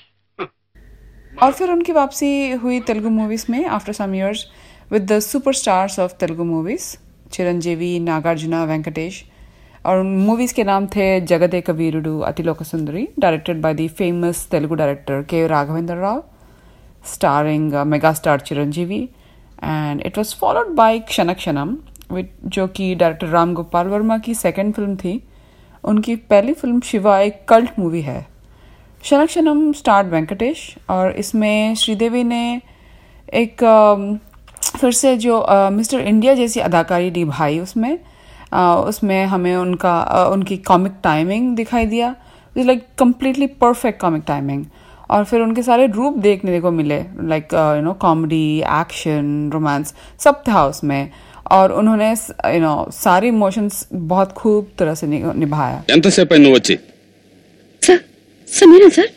[1.38, 4.42] और फिर उनकी वापसी हुई तेलुगु मूवीज में after some years
[4.92, 6.84] with the superstars of Telugu movies
[7.34, 9.16] Chiranjeevi Nagarjuna Venkatesh
[9.86, 15.18] और मूवीज के नाम थे Jagadeka Veerudu Athiloka Sundari directed by the famous Telugu director
[15.32, 16.20] K Raghavendra Rao
[17.03, 19.09] starring uh, megastar Chiranjeevi,
[19.59, 21.79] and it was followed by Kshanam
[22.11, 25.23] with जो कि director Ram Gopal Verma की second film थी
[25.85, 28.27] उनकी पहली फ़िल्म शिवा एक कल्ट मूवी है
[29.03, 32.61] क्षणक्षणम स्टार्ट वेंकटेश और इसमें श्रीदेवी ने
[33.35, 33.65] एक
[34.81, 37.99] फिर से जो मिस्टर इंडिया जैसी अदाकारी निभाई उसमें
[38.53, 42.15] अ, उसमें हमें उनका अ, उनकी कॉमिक टाइमिंग दिखाई दिया.
[42.57, 44.65] Like completely perfect comic timing
[45.10, 48.44] और फिर उनके सारे रूप देखने को मिले like you know comedy
[48.76, 51.02] action romance सब था उसमें
[51.52, 52.10] और उन्होंने
[52.50, 53.76] यू नो सारे इमोशंस
[54.06, 56.76] बहुत खूब तरह से नि- निभाया ఎంతసేపు అయింది నువ్వు వచ్చి
[57.82, 58.02] సార్
[58.48, 59.12] సమీరా సార్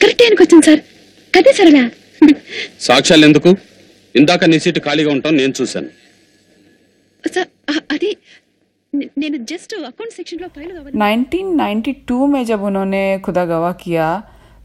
[0.00, 0.82] కరెక్ట్ టైంకి వచ్చాను సార్
[1.34, 1.78] కదే సరళ
[2.80, 3.50] సాక్ష్యాలు ఎందుకు
[4.14, 5.90] ఇందాక నీ సీటు ఖాళీగా ఉంటాం నేను చూశాను
[7.24, 8.18] సార్ అ- అది నే-
[9.22, 14.06] నేను జస్ట్ అకౌంట్ సెక్షన్ లో ఫైల్ 1992 में जब उन्होंने खुदा गवाह किया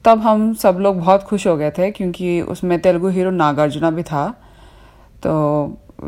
[0.05, 4.03] तब हम सब लोग बहुत खुश हो गए थे क्योंकि उसमें तेलुगु हीरो नागार्जुना भी
[4.11, 4.23] था
[5.23, 5.33] तो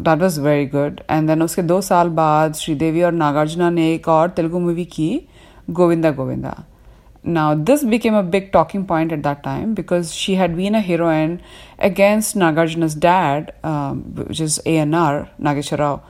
[0.08, 4.08] that was very good and then उसके दो साल बाद श्रीदेवी और नागार्जुना ने एक
[4.18, 5.10] और तेलुगु मूवी की
[5.80, 6.56] Govinda Govinda
[7.26, 10.82] Now, this became a big talking point at that time because she had been a
[10.82, 11.42] heroine
[11.80, 16.04] against Nagarjuna's dad, um, which is ANR, Nageshwar Rao.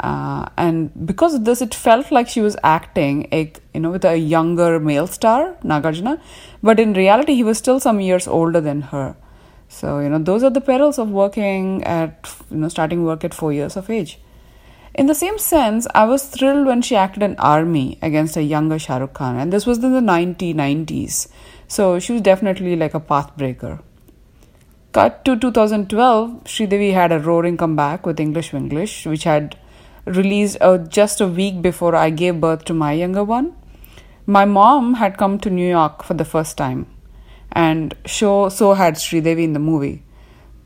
[0.00, 4.04] Uh, and because of this, it felt like she was acting, a, you know, with
[4.04, 6.20] a younger male star, Nagarjuna.
[6.62, 9.16] But in reality, he was still some years older than her.
[9.68, 13.34] So, you know, those are the perils of working at, you know, starting work at
[13.34, 14.18] four years of age.
[14.94, 18.78] In the same sense, I was thrilled when she acted in Army against a younger
[18.78, 21.26] Shah Rukh Khan, and this was in the 1990s.
[21.66, 23.82] So she was definitely like a pathbreaker.
[24.92, 29.56] Cut to 2012, Sridevi had a roaring comeback with English Winglish, which had
[30.06, 33.52] released uh, just a week before I gave birth to my younger one.
[34.26, 36.86] My mom had come to New York for the first time,
[37.52, 39.96] and so, so had Sridevi in the movie.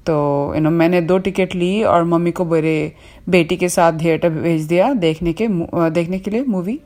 [0.06, 0.14] तो
[0.54, 2.74] you know मैंने दो ticket ली और mummy को मेरे
[3.28, 6.78] बेटी के साथ theatre भेज दिया देखने के मु- देखने के लिए movie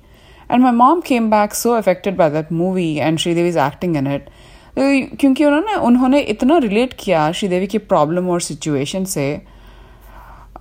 [0.50, 4.06] and my mom came back so affected by that movie and Sridevi is acting in
[4.14, 4.28] it
[4.78, 9.40] क्योंकि उन्होंने उन्होंने इतना रिलेट किया श्रीदेवी की प्रॉब्लम और सिचुएशन से आ,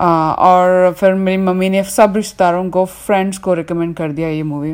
[0.01, 4.73] और फिर मेरी मम्मी ने सब रिश्तेदारों को फ्रेंड्स को रिकमेंड कर दिया ये मूवी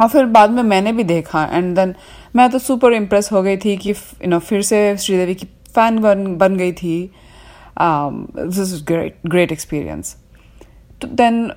[0.00, 1.94] और फिर बाद में मैंने भी देखा एंड देन
[2.36, 5.98] मैं तो सुपर इम्प्रेस हो गई थी कि यू नो फिर से श्रीदेवी की फ़ैन
[5.98, 7.10] बन बन गई थी.
[7.80, 10.16] This is great great experience
[11.04, 11.52] then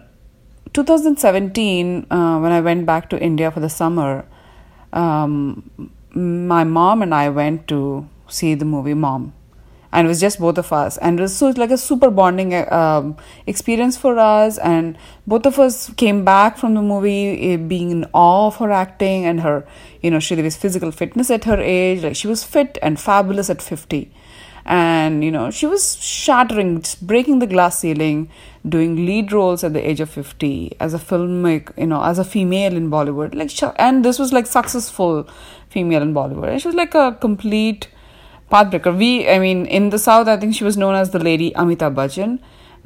[0.77, 4.25] 2017 uh, when i went back to india for the summer
[4.93, 5.63] um,
[6.51, 9.36] my mom and i went to see the movie mom.
[9.91, 10.97] And it was just both of us.
[10.97, 14.57] And it was so like a super bonding uh, um, experience for us.
[14.57, 18.71] And both of us came back from the movie eh, being in awe of her
[18.71, 19.65] acting and her
[20.01, 22.03] you know she was physical fitness at her age.
[22.03, 24.11] Like she was fit and fabulous at 50
[24.67, 28.29] and you know she was shattering breaking the glass ceiling
[28.67, 32.25] doing lead roles at the age of 50 as a filmmaker you know as a
[32.25, 33.33] female in bollywood.
[33.33, 35.27] Like and this was like successful
[35.69, 36.49] female in bollywood.
[36.49, 37.87] And she was like a complete
[38.51, 41.51] pathbreaker we i mean in the south i think she was known as the lady
[41.51, 42.39] amitabh bachchan.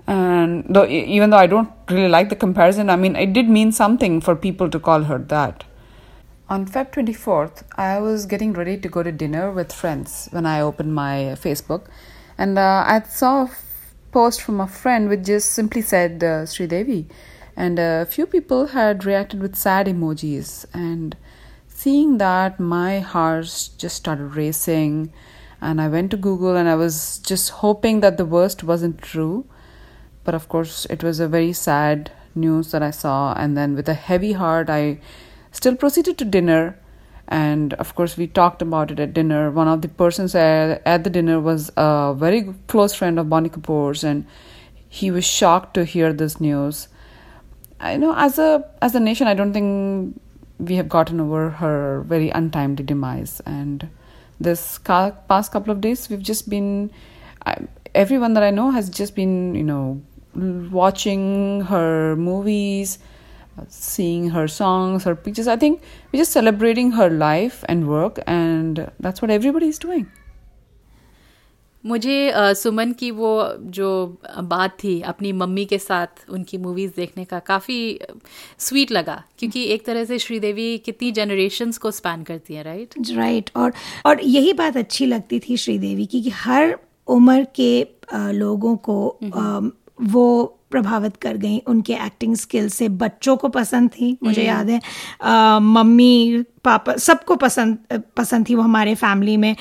[0.08, 3.72] And though even though i don't really like the comparison i mean it did mean
[3.72, 5.64] something for people to call her that.
[6.52, 10.60] On Feb 24th, I was getting ready to go to dinner with friends when I
[10.60, 11.86] opened my Facebook,
[12.38, 13.52] and uh, I saw a
[14.12, 17.08] post from a friend which just simply said uh, Sri Devi,
[17.56, 20.66] and a few people had reacted with sad emojis.
[20.74, 21.16] And
[21.70, 23.46] seeing that, my heart
[23.78, 25.14] just started racing,
[25.62, 29.46] and I went to Google and I was just hoping that the worst wasn't true.
[30.24, 33.90] But of course, it was a very sad news that I saw, and then with
[33.90, 35.00] a heavy heart, I
[35.52, 36.78] still proceeded to dinner.
[37.28, 39.52] And of course we talked about it at dinner.
[39.52, 44.04] One of the persons at, the dinner was a very close friend of bonnie kapoor's.
[44.04, 44.26] And
[44.90, 46.90] he was shocked to hear this news.
[47.80, 50.22] I know as a as a nation i don't think
[50.60, 53.42] we have gotten over her very untimely demise.
[53.46, 53.90] And
[54.44, 56.92] this past couple of days we've just been
[57.46, 57.58] I,
[57.94, 60.02] everyone that i know has just been you know
[60.36, 63.00] watching her movies
[63.68, 65.48] seeing her songs, her pictures.
[65.48, 70.12] I think we're just celebrating her life and work, and that's what everybody is doing.
[71.86, 77.40] मुझे सुमन की वो जो बात थी अपनी mummy के साथ उनकी मूवीज़ देखने का
[77.40, 78.00] काफ़ी
[78.60, 83.50] स्वीट लगा। क्योंकि एक तरह से श्रीदेवी कितनी जनरेशन्स को स्पैन करती हैं राइट राइट
[83.56, 83.74] और
[84.06, 89.18] और यही बात अच्छी लगती थी श्रीदेवी की कि हर उम्र के लोगों को
[90.02, 94.82] वो प्रभावित कर गई। उनके एक्टिंग स्किल से बच्चों को पसंद थी मुझे याद है।
[95.22, 97.78] अ, मम्मी पापा सबको पसंद
[98.18, 99.56] पसंद थी वो हमारे फैमिली में।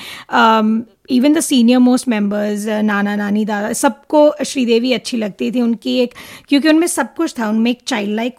[1.11, 6.13] Even the senior most members नाना नानी दादा सबको श्रीदेवी अच्छी लगती थी। उनकी एक
[6.49, 8.35] क्योंकि उनमें सब कुछ था। उनमें एक चाइल्ड लाइक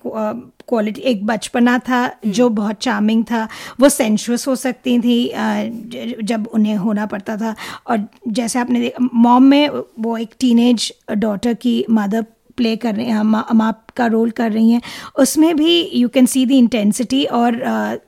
[0.68, 3.48] क्वालिटी एक बचपना था जो बहुत चार्मिंग था।
[3.80, 5.32] वो सेंशुअस हो सकती थी
[6.24, 7.54] जब उन्हें होना पड़ता था।
[7.86, 9.68] और जैसे आपने मॉम में
[10.00, 12.22] वो एक टीनेज डॉटर की मदर
[12.56, 14.82] प्ले कर रहे हैं माँ माँ का रोल कर रही हैं।
[15.18, 17.52] उसमें भी you can see the intensity और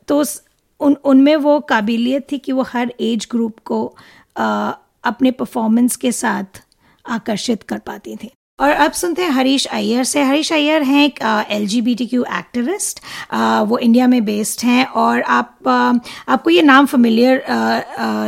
[0.09, 0.45] तो उस-
[0.81, 3.97] उन उनमें वो काबिलियत थी कि वो हर एज ग्रुप को
[4.37, 6.63] अपने परफॉर्मेंस के साथ
[7.09, 11.19] आकर्षित कर पाती थी। और अब सुनते हैं हरीश अय्यर से। हरीश अय्यर हैं एक
[11.53, 13.01] L G B T Q activist
[13.69, 17.43] वो इंडिया में बेस्ड हैं और आप अ, आपको ये नाम फेमिलियर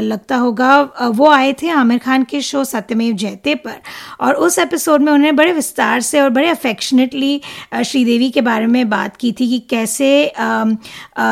[0.02, 0.80] लगता होगा।
[1.14, 3.76] वो आए थे आमिर खान के शो सत्यमेव जयते पर
[4.20, 7.40] और उस एपिसोड में उन्होंने बड़े विस्तार से और बड़े अफेक्शनेटली
[7.84, 10.10] श्रीदेवी के बारे में बात की थी कि कैसे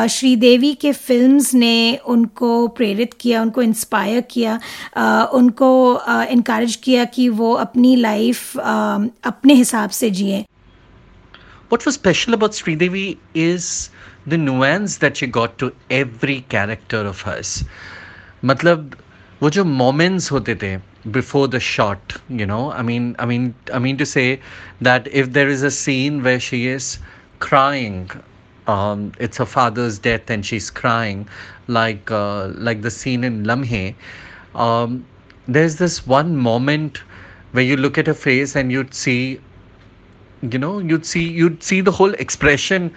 [0.09, 1.75] श्रीदेवी के फिल्म्स ने
[2.07, 4.59] उनको प्रेरित किया उनको इंस्पायर किया
[5.33, 5.69] उनको
[6.31, 10.44] इनक्रेज किया कि वो अपनी लाइफ अपने हिसाब से जिए
[11.72, 13.90] What was special about Sridevi is
[14.26, 17.64] the nuance that she got to every character of hers.
[18.44, 18.96] मतलब
[19.42, 23.78] वो जो moments होते थे before the shot, you know, I mean, I mean, I
[23.78, 24.40] mean to say
[24.80, 26.98] that if there is a scene where she is
[27.38, 28.10] crying,
[28.66, 31.26] um, it's her father's death and she's crying,
[31.68, 33.94] like uh, like the scene in Lamhe.
[34.54, 35.06] Um,
[35.48, 37.02] there's this one moment
[37.55, 39.39] where you look at her face and you'd see
[40.41, 42.93] you know you'd see you'd see the whole expression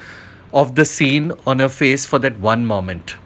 [0.52, 3.16] of the scene on her face for that one moment.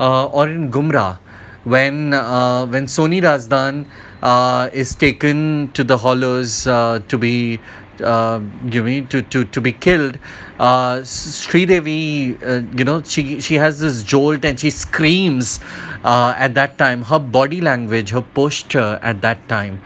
[0.00, 1.18] Uh, or in gumrah
[1.64, 3.86] when uh, when soni razdan
[4.22, 7.60] uh, is taken to the hollows uh, to be
[8.02, 8.40] uh,
[8.70, 10.18] you mean to, to to be killed
[10.58, 15.60] uh, Sri Devi uh, you know she she has this jolt and she screams
[16.04, 17.02] uh, at that time.
[17.02, 19.80] Her body language her posture at that time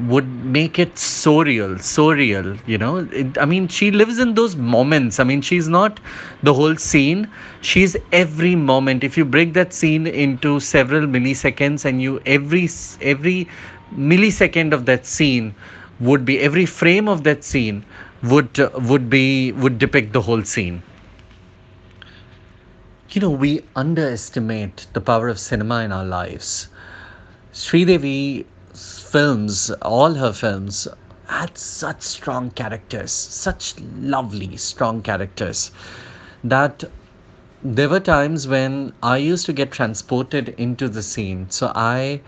[0.00, 2.98] would make it so real, so real, you know.
[3.12, 5.18] It, I mean, she lives in those moments.
[5.20, 6.00] I mean, she's not
[6.42, 7.28] the whole scene,
[7.60, 9.04] she's every moment.
[9.04, 12.68] If you break that scene into several milliseconds and you every
[13.00, 13.48] every
[13.94, 15.54] millisecond of that scene
[16.00, 17.84] would be every frame of that scene
[18.22, 20.82] would uh, would be would depict the whole scene
[23.10, 26.68] you know we underestimate the power of cinema in our lives
[27.52, 28.44] Sridevi
[29.14, 30.88] films, all her films,
[31.26, 35.70] had such strong characters, such lovely, strong characters,
[36.42, 36.84] that
[37.62, 41.46] there were times when I used to get transported into the scene.
[41.48, 42.20] So I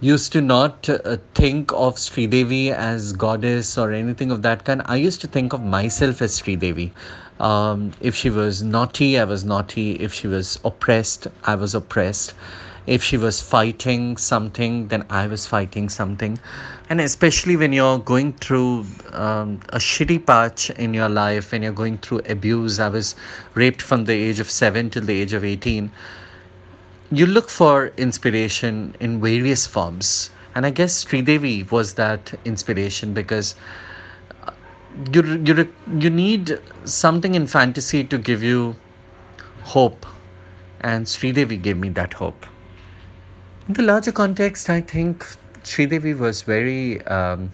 [0.00, 4.82] used to not uh, think of Sri Devi as goddess or anything of that kind.
[4.84, 6.92] I used to think of myself as Sridevi.
[7.40, 9.92] Um, if she was naughty, I was naughty.
[9.92, 12.34] If she was oppressed, I was oppressed.
[12.86, 16.38] If she was fighting something, then I was fighting something.
[16.90, 21.72] And especially when you're going through um, a shitty patch in your life, when you're
[21.72, 23.14] going through abuse, I was
[23.54, 25.90] raped from the age of seven till the age of 18
[27.10, 30.30] you look for inspiration in various forms.
[30.54, 33.54] And i guess Sridevi was that inspiration because
[34.46, 34.52] uh,
[35.12, 35.68] you you
[35.98, 38.76] you need something in fantasy to give you
[39.62, 40.06] hope.
[40.80, 42.46] And Sridevi gave me that hope
[43.68, 45.24] in the larger context i think
[45.62, 47.50] Sridevi was very um,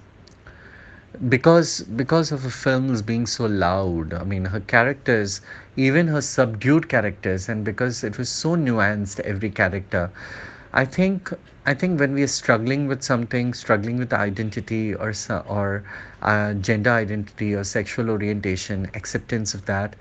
[1.28, 5.40] because because of her films being so loud i mean her characters
[5.76, 10.10] even her subdued characters and because it was so nuanced every character
[10.72, 11.32] i think
[11.66, 15.12] i think when we are struggling with something struggling with identity or
[15.46, 15.84] or
[16.22, 19.94] uh, gender identity or sexual orientation acceptance of that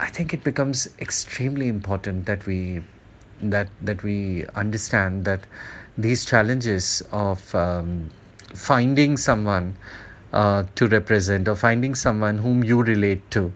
[0.00, 2.82] i think it becomes extremely important that we
[3.50, 5.46] that that we understand that
[5.96, 8.10] these challenges of um,
[8.54, 9.76] finding someone
[10.32, 13.52] uh, to represent or finding someone whom you relate to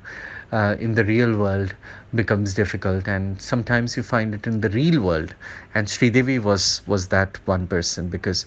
[0.52, 1.74] uh, in the real world
[2.14, 3.06] becomes difficult.
[3.08, 5.34] And sometimes you find it in the real world.
[5.74, 8.46] And Sridevi was was that one person because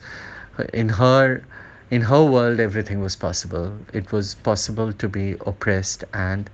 [0.74, 1.44] in her
[1.89, 3.78] in her world everything was possible.
[3.94, 6.50] It was possible to be oppressed and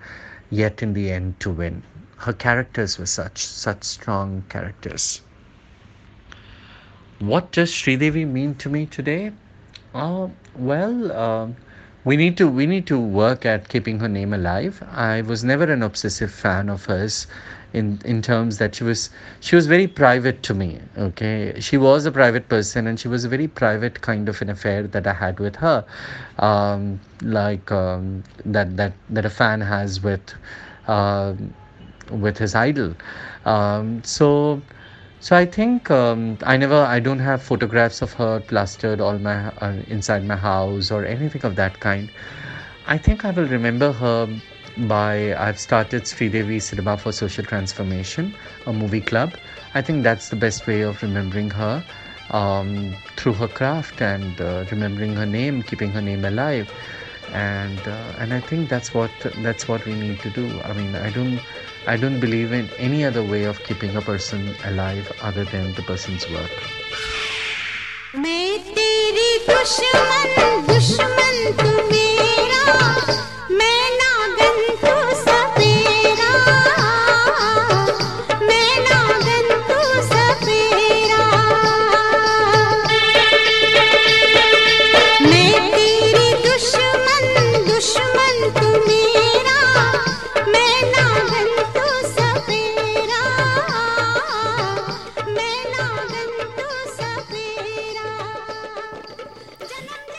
[0.49, 1.83] yet in the end to win
[2.18, 5.22] her characters were such such strong characters
[7.20, 9.32] what does Sridevi mean to me today?
[9.93, 11.55] Uh, well, um
[12.05, 14.82] we need to we need to work at keeping her name alive.
[14.93, 17.28] I was never an obsessive fan of hers
[17.74, 19.09] in in terms that she was
[19.39, 23.26] she was very private to me okay she was a private person and she was
[23.26, 25.84] a very private kind of an affair that i had with her
[26.39, 30.34] um, like um, that that that a fan has with
[30.88, 31.53] um
[32.11, 32.93] with his idol
[33.45, 34.61] um, so
[35.19, 39.35] so i think um, i never i don't have photographs of her plastered all my
[39.67, 42.09] uh, inside my house or anything of that kind
[42.87, 44.27] i think i will remember her
[44.87, 48.35] by I've started Sridevi Cinema for Social Transformation,
[48.67, 49.35] a movie club.
[49.73, 51.83] I think that's the best way of remembering her
[52.29, 56.71] um, through her craft and uh, remembering her name, keeping her name alive
[57.32, 60.60] And uh, and I think that's what that's what we need to do.
[60.60, 61.40] I mean, I don't
[61.86, 65.82] I don't believe in any other way of keeping a person alive other than the
[65.82, 66.52] person's work.
[68.22, 71.95] मैं तेरी दुश्मन दुश्मन तू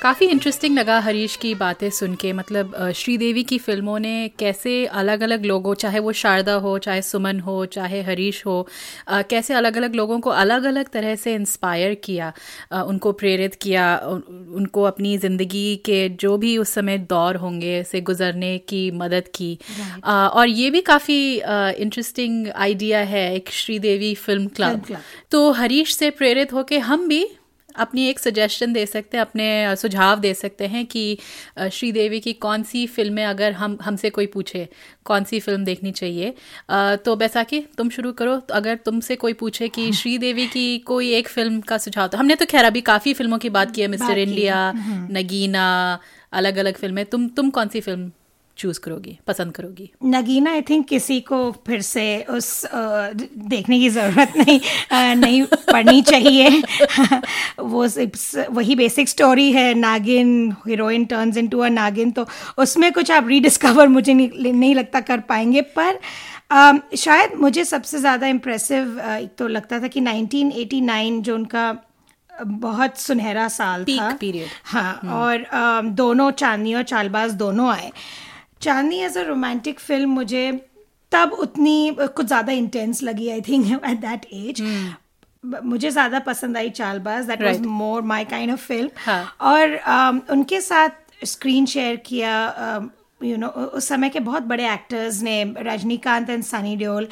[0.08, 5.20] काफ़ी interesting लगा हरीश की बातें सुन के। मतलब श्रीदेवी की फ़िल्मों ने कैसे अलग
[5.22, 8.56] अलग लोगों चाहे वो शारदा हो चाहे सुमन हो चाहे हरीश हो
[9.08, 12.32] कैसे अलग अलग लोगों को अलग अलग तरह से इंस्पायर किया
[12.84, 13.84] उनको प्रेरित किया
[14.54, 19.58] उनको अपनी ज़िंदगी के जो भी उस समय दौर होंगे से गुजरने की मदद की।
[20.06, 24.96] और ये भी काफ़ी इंटरेस्टिंग आइडिया है एक श्रीदेवी फ़िल्म क्लब
[25.30, 27.26] तो हरीश से प्रेरित होकर हम भी
[27.78, 31.04] अपनी एक सजेशन दे सकते हैं अपने सुझाव दे सकते हैं कि
[31.72, 34.66] श्रीदेवी की कौन सी फ़िल्में अगर हम हमसे कोई पूछे
[35.06, 36.34] कौन सी फ़िल्म देखनी चाहिए?
[37.04, 41.28] तो बैसाखी तुम शुरू करो। तो अगर तुमसे कोई पूछे कि श्रीदेवी की कोई एक
[41.28, 44.18] फ़िल्म का सुझाव तो हमने तो खैर अभी काफ़ी फ़िल्मों की बात की है मिस्टर
[44.18, 45.66] इंडिया हम्म। नगीना
[46.32, 48.10] अलग अलग फ़िल्में। तुम तुम कौन सी फ़िल्म
[48.58, 49.90] चूज़ करोगी पसंद करोगी?
[50.04, 54.60] नगीना आई थिंक किसी को फिर से उस देखने की ज़रूरत नहीं
[55.16, 55.42] नहीं
[55.72, 56.62] पड़नी चाहिए।
[57.58, 57.86] वो
[58.50, 62.26] वही बेसिक स्टोरी है नागिन हीरोइन टर्न्स इनटू अ नागिन तो
[62.58, 65.98] उसमें कुछ आप रीडिस्कवर मुझे नहीं, नहीं लगता कर पाएँगे पर
[66.96, 71.76] शायद मुझे सबसे ज़्यादा इम्प्रेसिव एक तो लगता था कि 1989 जो उनका
[72.44, 74.46] बहुत सुनहरा साल था। Period.
[74.64, 77.92] हाँ और अम, दोनों चांदनी और चालबाज दोनों आए।
[78.62, 80.50] Chandni as a romantic film मुझे
[81.12, 84.60] तब उतनी कुछ ज़्यादा इंटेंस लगी I think at that age
[85.64, 88.88] मुझे ज़्यादा पसंद आई Chaalbaaz that was more my kind of film.
[89.40, 92.32] और अम, उनके साथ स्क्रीन शेयर किया
[93.22, 97.08] यू नो know, उस समय के बहुत बड़े एक्टर्स ने रजनीकांत एंड सनी देओल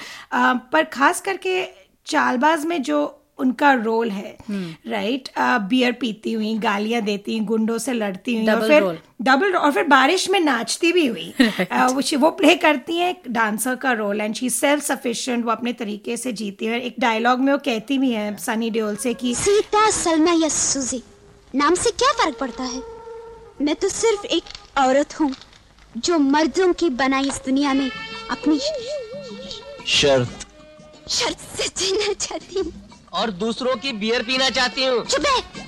[0.73, 1.63] पर खास करके
[2.07, 2.99] चालबाज में जो
[3.39, 8.67] उनका रोल है राइट बियर पीती हुई गालियाँ देती हुई गुंडों से लड़ती हुई और
[8.69, 8.83] फिर
[9.23, 11.33] डबल और फिर बारिश में नाचती भी हुई।
[11.71, 15.51] अ, वो वो प्ले करती हैं एक डांसर का role and she self sufficient वो
[15.51, 19.15] अपने तरीके से जीती है। एक डायलॉग में वो कहती भी है सनी देओल से
[19.15, 21.03] कि सीता सलमा या सुजी
[21.55, 22.83] नाम से क्या फ़र्क पड़ता है?
[23.63, 25.35] मैं तो सिर्फ़ एक औरत हूँ
[25.97, 27.91] जो मर्दों की बनाई इस दुनिया में
[28.31, 28.59] अपनी
[29.87, 30.47] शर्त।
[31.09, 32.73] शर्त से जीना चाहती हूँ।
[33.17, 35.65] और दूसरों की बियर पीना चाहती हूँ। चुप है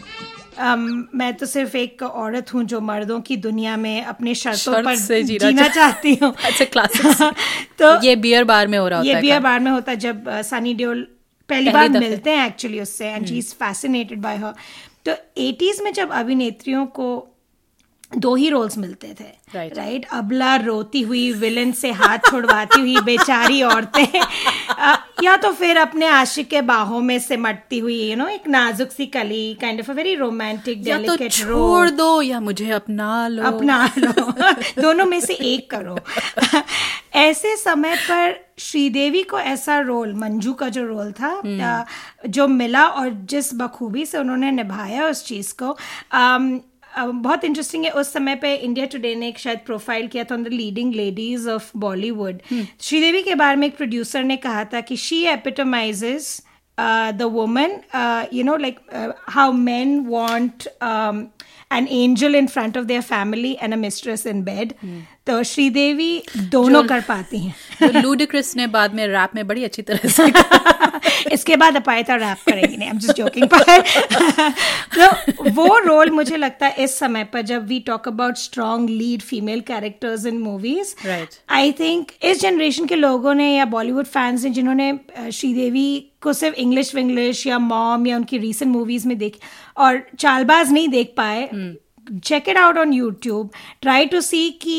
[0.59, 0.81] अम,
[1.15, 4.97] मैं तो सिर्फ़ एक औरत हूँ जो मर्दों की दुनिया में अपने शर्तों शर्त पर
[4.97, 7.35] से जीना जीना चाहती हूँ। अच्छा क्लासिक
[7.79, 9.99] तो ये बियर बार में हो रहा होता ये है बियर बार में होता है
[10.07, 11.07] जब सनी देओल
[11.49, 14.55] पहली पहली बार मिलते हैं एक्चुअली उससे and she is fascinated by her
[15.09, 17.09] तो 80s में जब अभिनेत्रियों को
[18.17, 19.77] दो ही रोल्स मिलते थे राइट Right.
[19.79, 24.07] राइट अबला रोती हुई विलन से हाथ छुड़वाती हुई बेचारी औरतें।
[25.23, 28.49] या तो फिर अपने आशिक के बाहों में सिमटती हुई यू you नो know, एक
[28.49, 33.29] नाजुक सी कली kind of a very romantic या तो छोड़ दो या मुझे अपना
[33.29, 34.13] लो। अपना लो।
[34.83, 35.99] दोनों में से एक करो।
[37.15, 41.85] ऐसे समय पर श्रीदेवी को ऐसा रोल मंजू का जो रोल था अ,
[42.29, 45.71] जो मिला और जिस बखूबी से उन्होंने निभाया उस चीज़ को
[46.13, 46.39] अ,
[46.99, 50.43] बहुत इंटरेस्टिंग है। उस समय पे इंडिया टुडे ने एक शायद प्रोफ़ाइल किया था on
[50.45, 52.39] the leading ladies of Bollywood
[52.81, 56.43] Sridevi के बारे में एक प्रोड्यूसर ने कहा था कि she epitomizes
[57.19, 57.79] the woman
[58.33, 58.79] you know like
[59.29, 60.69] how man want
[61.73, 64.73] an angel in front of their family and a mistress in and
[65.29, 69.83] तो श्रीदेवी दोनों कर पाती हैं। जो लूडिक्रस ने बाद में रैप में बड़ी अच्छी
[69.83, 70.27] तरह से
[71.33, 73.49] इसके बाद अपायता रैप करेंगी नहीं एम जस्ट जोकिंग
[74.95, 79.23] तो वो रोल मुझे लगता है इस समय पर जब we talk about strong lead
[79.23, 81.35] female characters in movies Right.
[81.49, 84.93] I think इस जनरेशन के लोगों ने या बॉलीवुड फैंस ने जिन्होंने
[85.33, 85.89] श्रीदेवी
[86.23, 89.39] को सिर्फ़ इंग्लिश विंग्लिश या मॉम या उनकी रीसेंट मूवीज़ में देख
[89.77, 91.49] और चालबाज नहीं देख पाए
[92.25, 93.51] check it out on YouTube
[93.83, 94.79] try to see कि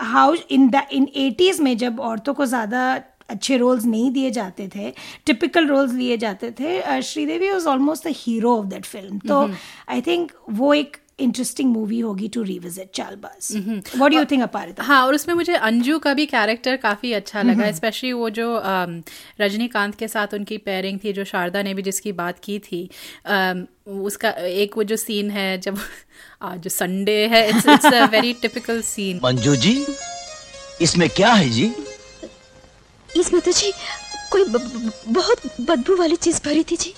[0.00, 2.82] how in the in eighties में जब औरतों को ज़्यादा
[3.28, 4.92] अच्छे रोल्स नहीं दिए जाते थे
[5.26, 9.48] टिपिकल रोल्स लिए जाते थे Sridevi was almost the hero of that film तो।
[9.88, 13.48] आई थिंक वो एक इंटरेस्टिंग मूवी होगी to revisit Chaalbaaz
[13.96, 17.42] what do you think Aparita हाँ और उसमें मुझे अंजू का भी कैरेक्टर काफ़ी अच्छा
[17.42, 18.46] लगा। स्पेशली वो जो
[19.40, 22.82] रजनीकांत के साथ उनकी पेयरिंग थी जो शारदा ने भी जिसकी बात की थी
[24.08, 25.78] उसका एक वो जो सीन है जब
[26.42, 29.74] आज जो संडे है it's it's a very typical scene Manju ji
[30.80, 31.70] इसमें क्या है जी?
[33.08, 33.72] इसमें तो जी
[34.32, 36.94] कोई ब, ब, बहुत बदबू वाली चीज़ भरी थी जी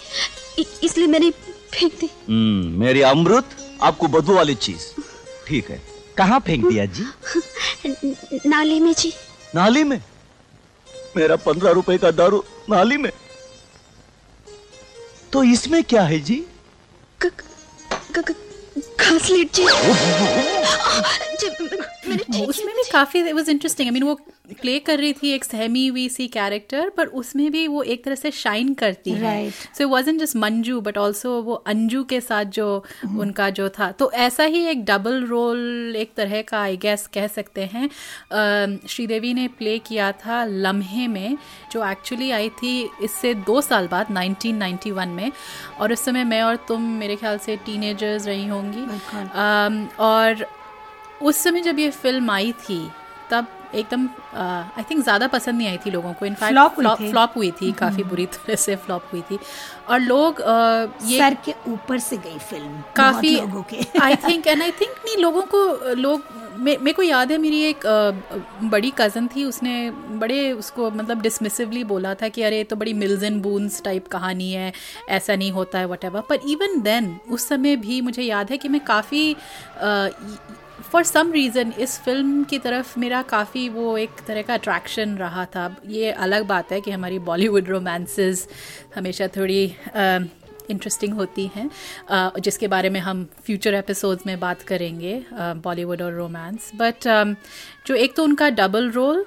[0.85, 3.57] इसलिए मैंने फेंक दी। हम्म, मेरी अमृत?
[3.83, 4.87] आपको बदबू वाली चीज़।
[5.47, 5.83] ठीक है।
[6.17, 7.05] कहाँ फेंक दिया जी?
[8.49, 9.13] नाले में जी।
[9.55, 10.03] नाली में?
[11.17, 13.11] मेरा पंद्रह रुपए का दारू नाली में।
[15.33, 16.45] तो इसमें क्या है जी?
[19.01, 19.67] घासलेट जी।
[22.31, 24.21] जी उसमें भी काफ़ी it was interesting I mean वो
[24.53, 28.15] प्ले कर रही थी एक सहमी हुई सी कैरेक्टर पर उसमें भी वो एक तरह
[28.15, 29.21] से शाइन करती है.
[29.51, 32.85] So wasn't just Manju but also वो अंजू के साथ जो
[33.19, 37.27] उनका जो था। तो ऐसा ही एक डबल रोल एक तरह का आई गेस कह
[37.27, 37.91] सकते हैं।
[38.33, 41.39] अम, श्रीदेवी ने प्ले किया था लम्हे में
[41.73, 45.33] जो एक्चुअली आई थी इससे दो साल बाद 1991 में।
[45.81, 48.85] और उस समय मैं और तुम मेरे ख्याल से टीनेजर्स रही होंगी।
[49.35, 50.47] अम, और
[51.23, 52.89] उस समय जब ये फ़िल्म आई थी
[53.31, 54.09] तब एकदम
[54.79, 57.51] आई थिंक ज़्यादा पसंद नहीं आई थी लोगों को। इनफैक्ट Flop हुई थी। फ्लॉप हुई
[57.51, 59.39] थी काफ़ी बुरी तरह से फ्लॉप हुई थी।
[59.89, 64.47] और लोग uh, ये सर के ऊपर से गई फ़िल्म काफ़ी लोगों के। I think
[64.47, 66.23] and I think नहीं लोगों को लोग
[66.59, 67.81] मे- मेरे को याद है मेरी एक
[68.63, 73.23] बड़ी कज़न थी उसने बड़े उसको मतलब डिसमिसिवली बोला था कि अरे तो बड़ी मिल्स
[73.23, 74.73] एंड बून्स टाइप कहानी है
[75.09, 78.69] ऐसा नहीं होता है वट पर इवन देन उस समय भी मुझे याद है कि
[78.69, 79.37] मैं काफ़ी
[80.95, 85.45] फॉर सम रीज़न इस फ़िल्म की तरफ़ मेरा काफ़ी वो एक तरह का अट्रैक्शन रहा
[85.47, 88.47] था। ये अलग बात है कि हमारी बॉलीवुड रोमांसेस
[88.95, 89.65] हमेशा थोड़ी
[89.97, 91.69] इंटरेस्टिंग होती हैं।
[92.09, 95.15] अ, जिसके बारे में हम फ्यूचर एपिसोड्स में बात करेंगे
[95.65, 97.09] बॉलीवुड और रोमांस बट
[97.87, 99.25] जो एक तो उनका डबल रोल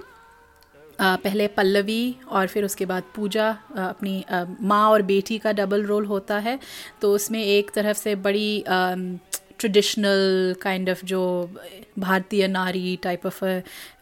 [0.99, 5.51] अ, पहले पल्लवी और फिर उसके बाद पूजा अ, अपनी अ, माँ और बेटी का
[5.51, 6.59] डबल रोल होता है।
[7.01, 8.63] तो उसमें एक तरफ़ से बड़ी
[9.59, 11.21] ट्रेडिशनल काइंड ऑफ़ जो
[11.99, 13.39] भारतीय नारी टाइप ऑफ़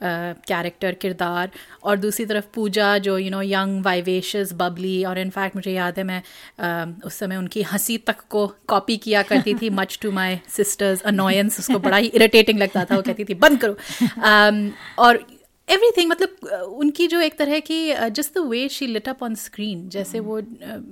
[0.03, 1.51] कैरेक्टर किरदार
[1.83, 6.03] और दूसरी तरफ़ पूजा जो you know young vivacious bubbly और इनफैक्ट मुझे याद है
[6.03, 6.21] मैं
[6.59, 11.01] अ, उस समय उनकी हँसी तक को कॉपी किया करती थी much to my sisters
[11.01, 15.25] annoyance उसको बड़ा ही इरिटेटिंग लगता था वो कहती थी बंद करो। Um, और
[15.69, 16.47] एवरीथिंग मतलब
[16.77, 17.77] उनकी जो एक तरह की
[18.09, 20.39] just the way she lit up on screen जैसे वो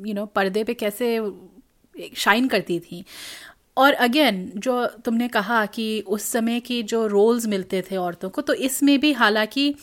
[0.08, 1.20] यू नो पर्दे पे कैसे
[2.18, 3.04] शाइन करती थी
[3.78, 8.42] और अगेन जो तुमने कहा कि उस समय की जो रोल्स मिलते थे औरतों को
[8.42, 9.76] तो इसमें भी हालाँकि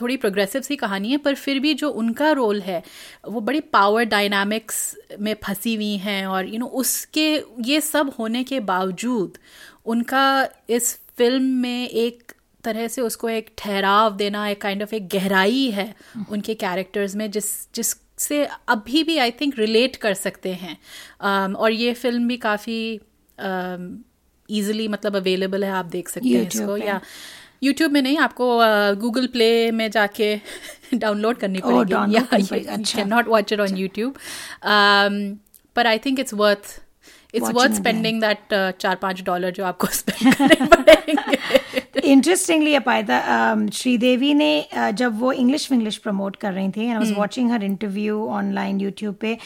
[0.00, 2.82] थोड़ी प्रोग्रेसिव सी कहानी है पर फिर भी जो उनका रोल है
[3.28, 7.80] वो बड़ी पावर डायनामिक्स में फंसी हुई हैं और यू you नो know, उसके ये
[7.80, 9.38] सब होने के बावजूद
[9.86, 12.32] उनका इस फ़िल्म में एक
[12.64, 15.94] तरह से उसको एक ठहराव देना एक काइंड kind ऑफ़ of एक गहराई है
[16.30, 21.56] उनके कैरेक्टर्स में जिस जिस से अभी भी आई थिंक रिलेट कर सकते हैं। Um,
[21.56, 22.78] और ये फ़िल्म भी काफ़ी
[24.50, 27.00] ईजिली मतलब अवेलेबल है आप देख सकते हैं इसको या
[27.62, 28.58] यूट्यूब में नहीं आपको
[29.00, 30.34] गूगल प्ले में जाके
[30.94, 34.14] डाउनलोड करनी Oh, पड़ेगी। Can not watch it on YouTube
[35.76, 36.80] पर I think it's worth
[37.34, 41.36] it's worth spending that चार पाँच डॉलर जो आपको स्पेंड करने पड़ेंगे।
[42.04, 47.50] इंटरेस्टिंगली अपायदा श्रीदेवी ने जब वो इंग्लिश विंग्लिश प्रमोट कर रही थी I was. Watching
[47.50, 49.38] her interview online YouTube पे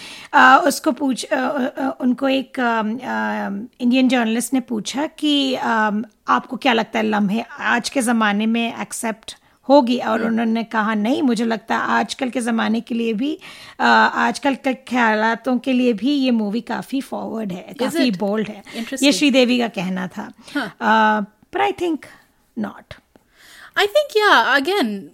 [0.67, 2.59] उसको पूछ उनको एक
[3.81, 9.37] इंडियन जर्नलिस्ट ने पूछा कि आपको क्या लगता है लम्हे आज के ज़माने में एक्सेप्ट
[9.69, 13.39] होगी और। उन्होंने कहा नहीं मुझे लगता है आजकल के ज़माने के लिए भी
[13.81, 18.63] आजकल के ख्यालों के लिए भी ये मूवी काफ़ी फॉरवर्ड है काफ़ी बोल्ड है
[19.03, 21.37] ये श्रीदेवी का कहना था हाँ.
[21.61, 22.05] आई but
[22.57, 22.97] Not.
[23.77, 25.11] I think, yeah, again,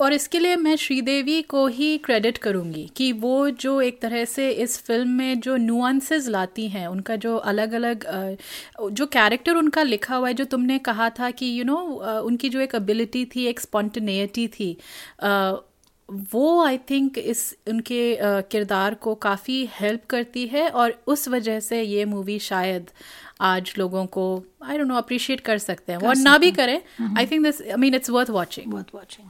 [0.00, 4.50] और- इसके लिए मैं श्रीदेवी को ही क्रेडिट करूँगी कि वो जो एक तरह से
[4.50, 8.04] इस फ़िल्म में जो नुआंसेस लाती हैं उनका जो अलग अलग
[8.80, 12.26] जो कैरेक्टर उनका लिखा हुआ है जो तुमने कहा था कि यू you नो know,
[12.26, 14.76] उनकी जो एक एबिलिटी थी एक स्पॉन्टनेटी थी
[16.08, 21.82] वो आई थिंक इस उनके किरदार को काफ़ी हेल्प करती है और उस वजह से
[21.82, 22.90] ये मूवी शायद
[23.42, 26.82] आज लोगों को आई डोंट नो अप्रिशिएट कर सकते हैं। और ना भी करें।
[27.18, 29.28] I think this I mean it's worth watching worth watching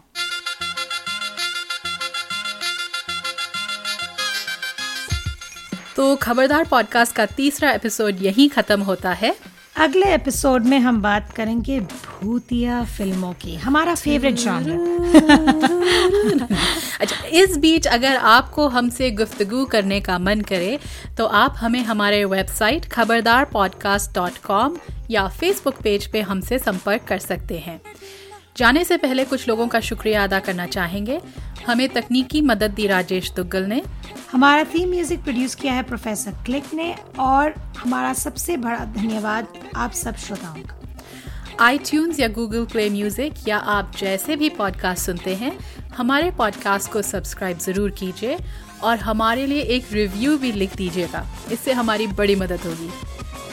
[5.97, 11.33] तो खबरदार पॉडकास्ट का तीसरा एपिसोड यहीं ख़त्म होता है। अगले एपिसोड में हम बात
[11.33, 14.99] करेंगे भूतिया फ़िल्मों की, हमारा फेवरेट जॉनर
[17.01, 20.79] अच्छा इस बीच अगर आपको हमसे गुफ्तगु करने का मन करे
[21.19, 24.77] तो आप हमें हमारे website Khabardar podcast dot com
[25.11, 27.81] या फेसबुक पेज पे हमसे संपर्क कर सकते हैं।
[28.57, 31.21] जाने से पहले कुछ लोगों का शुक्रिया अदा करना चाहेंगे।
[31.67, 33.83] हमें तकनीकी मदद दी राजेश दुग्गल ने।
[34.33, 39.93] हमारा थीम म्यूज़िक प्रोड्यूस किया है प्रोफेसर क्लिक ने और हमारा सबसे बड़ा धन्यवाद आप
[39.93, 40.79] सब श्रोताओं का।
[41.61, 41.79] आई
[42.21, 45.53] या गूगल प्ले म्यूज़िक या आप जैसे भी पॉडकास्ट सुनते हैं
[45.97, 48.39] हमारे पॉडकास्ट को सब्सक्राइब ज़रूर कीजिए
[48.83, 52.91] और हमारे लिए एक रिव्यू भी लिख दीजिएगा। इससे हमारी बड़ी मदद होगी।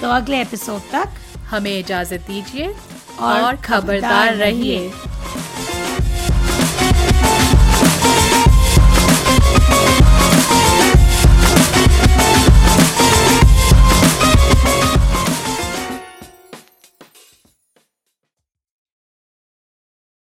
[0.02, 1.20] तो अगले एपिसोड तक
[1.50, 2.74] हमें इजाज़त दीजिए।
[3.22, 4.91] और खबरदार रहिए।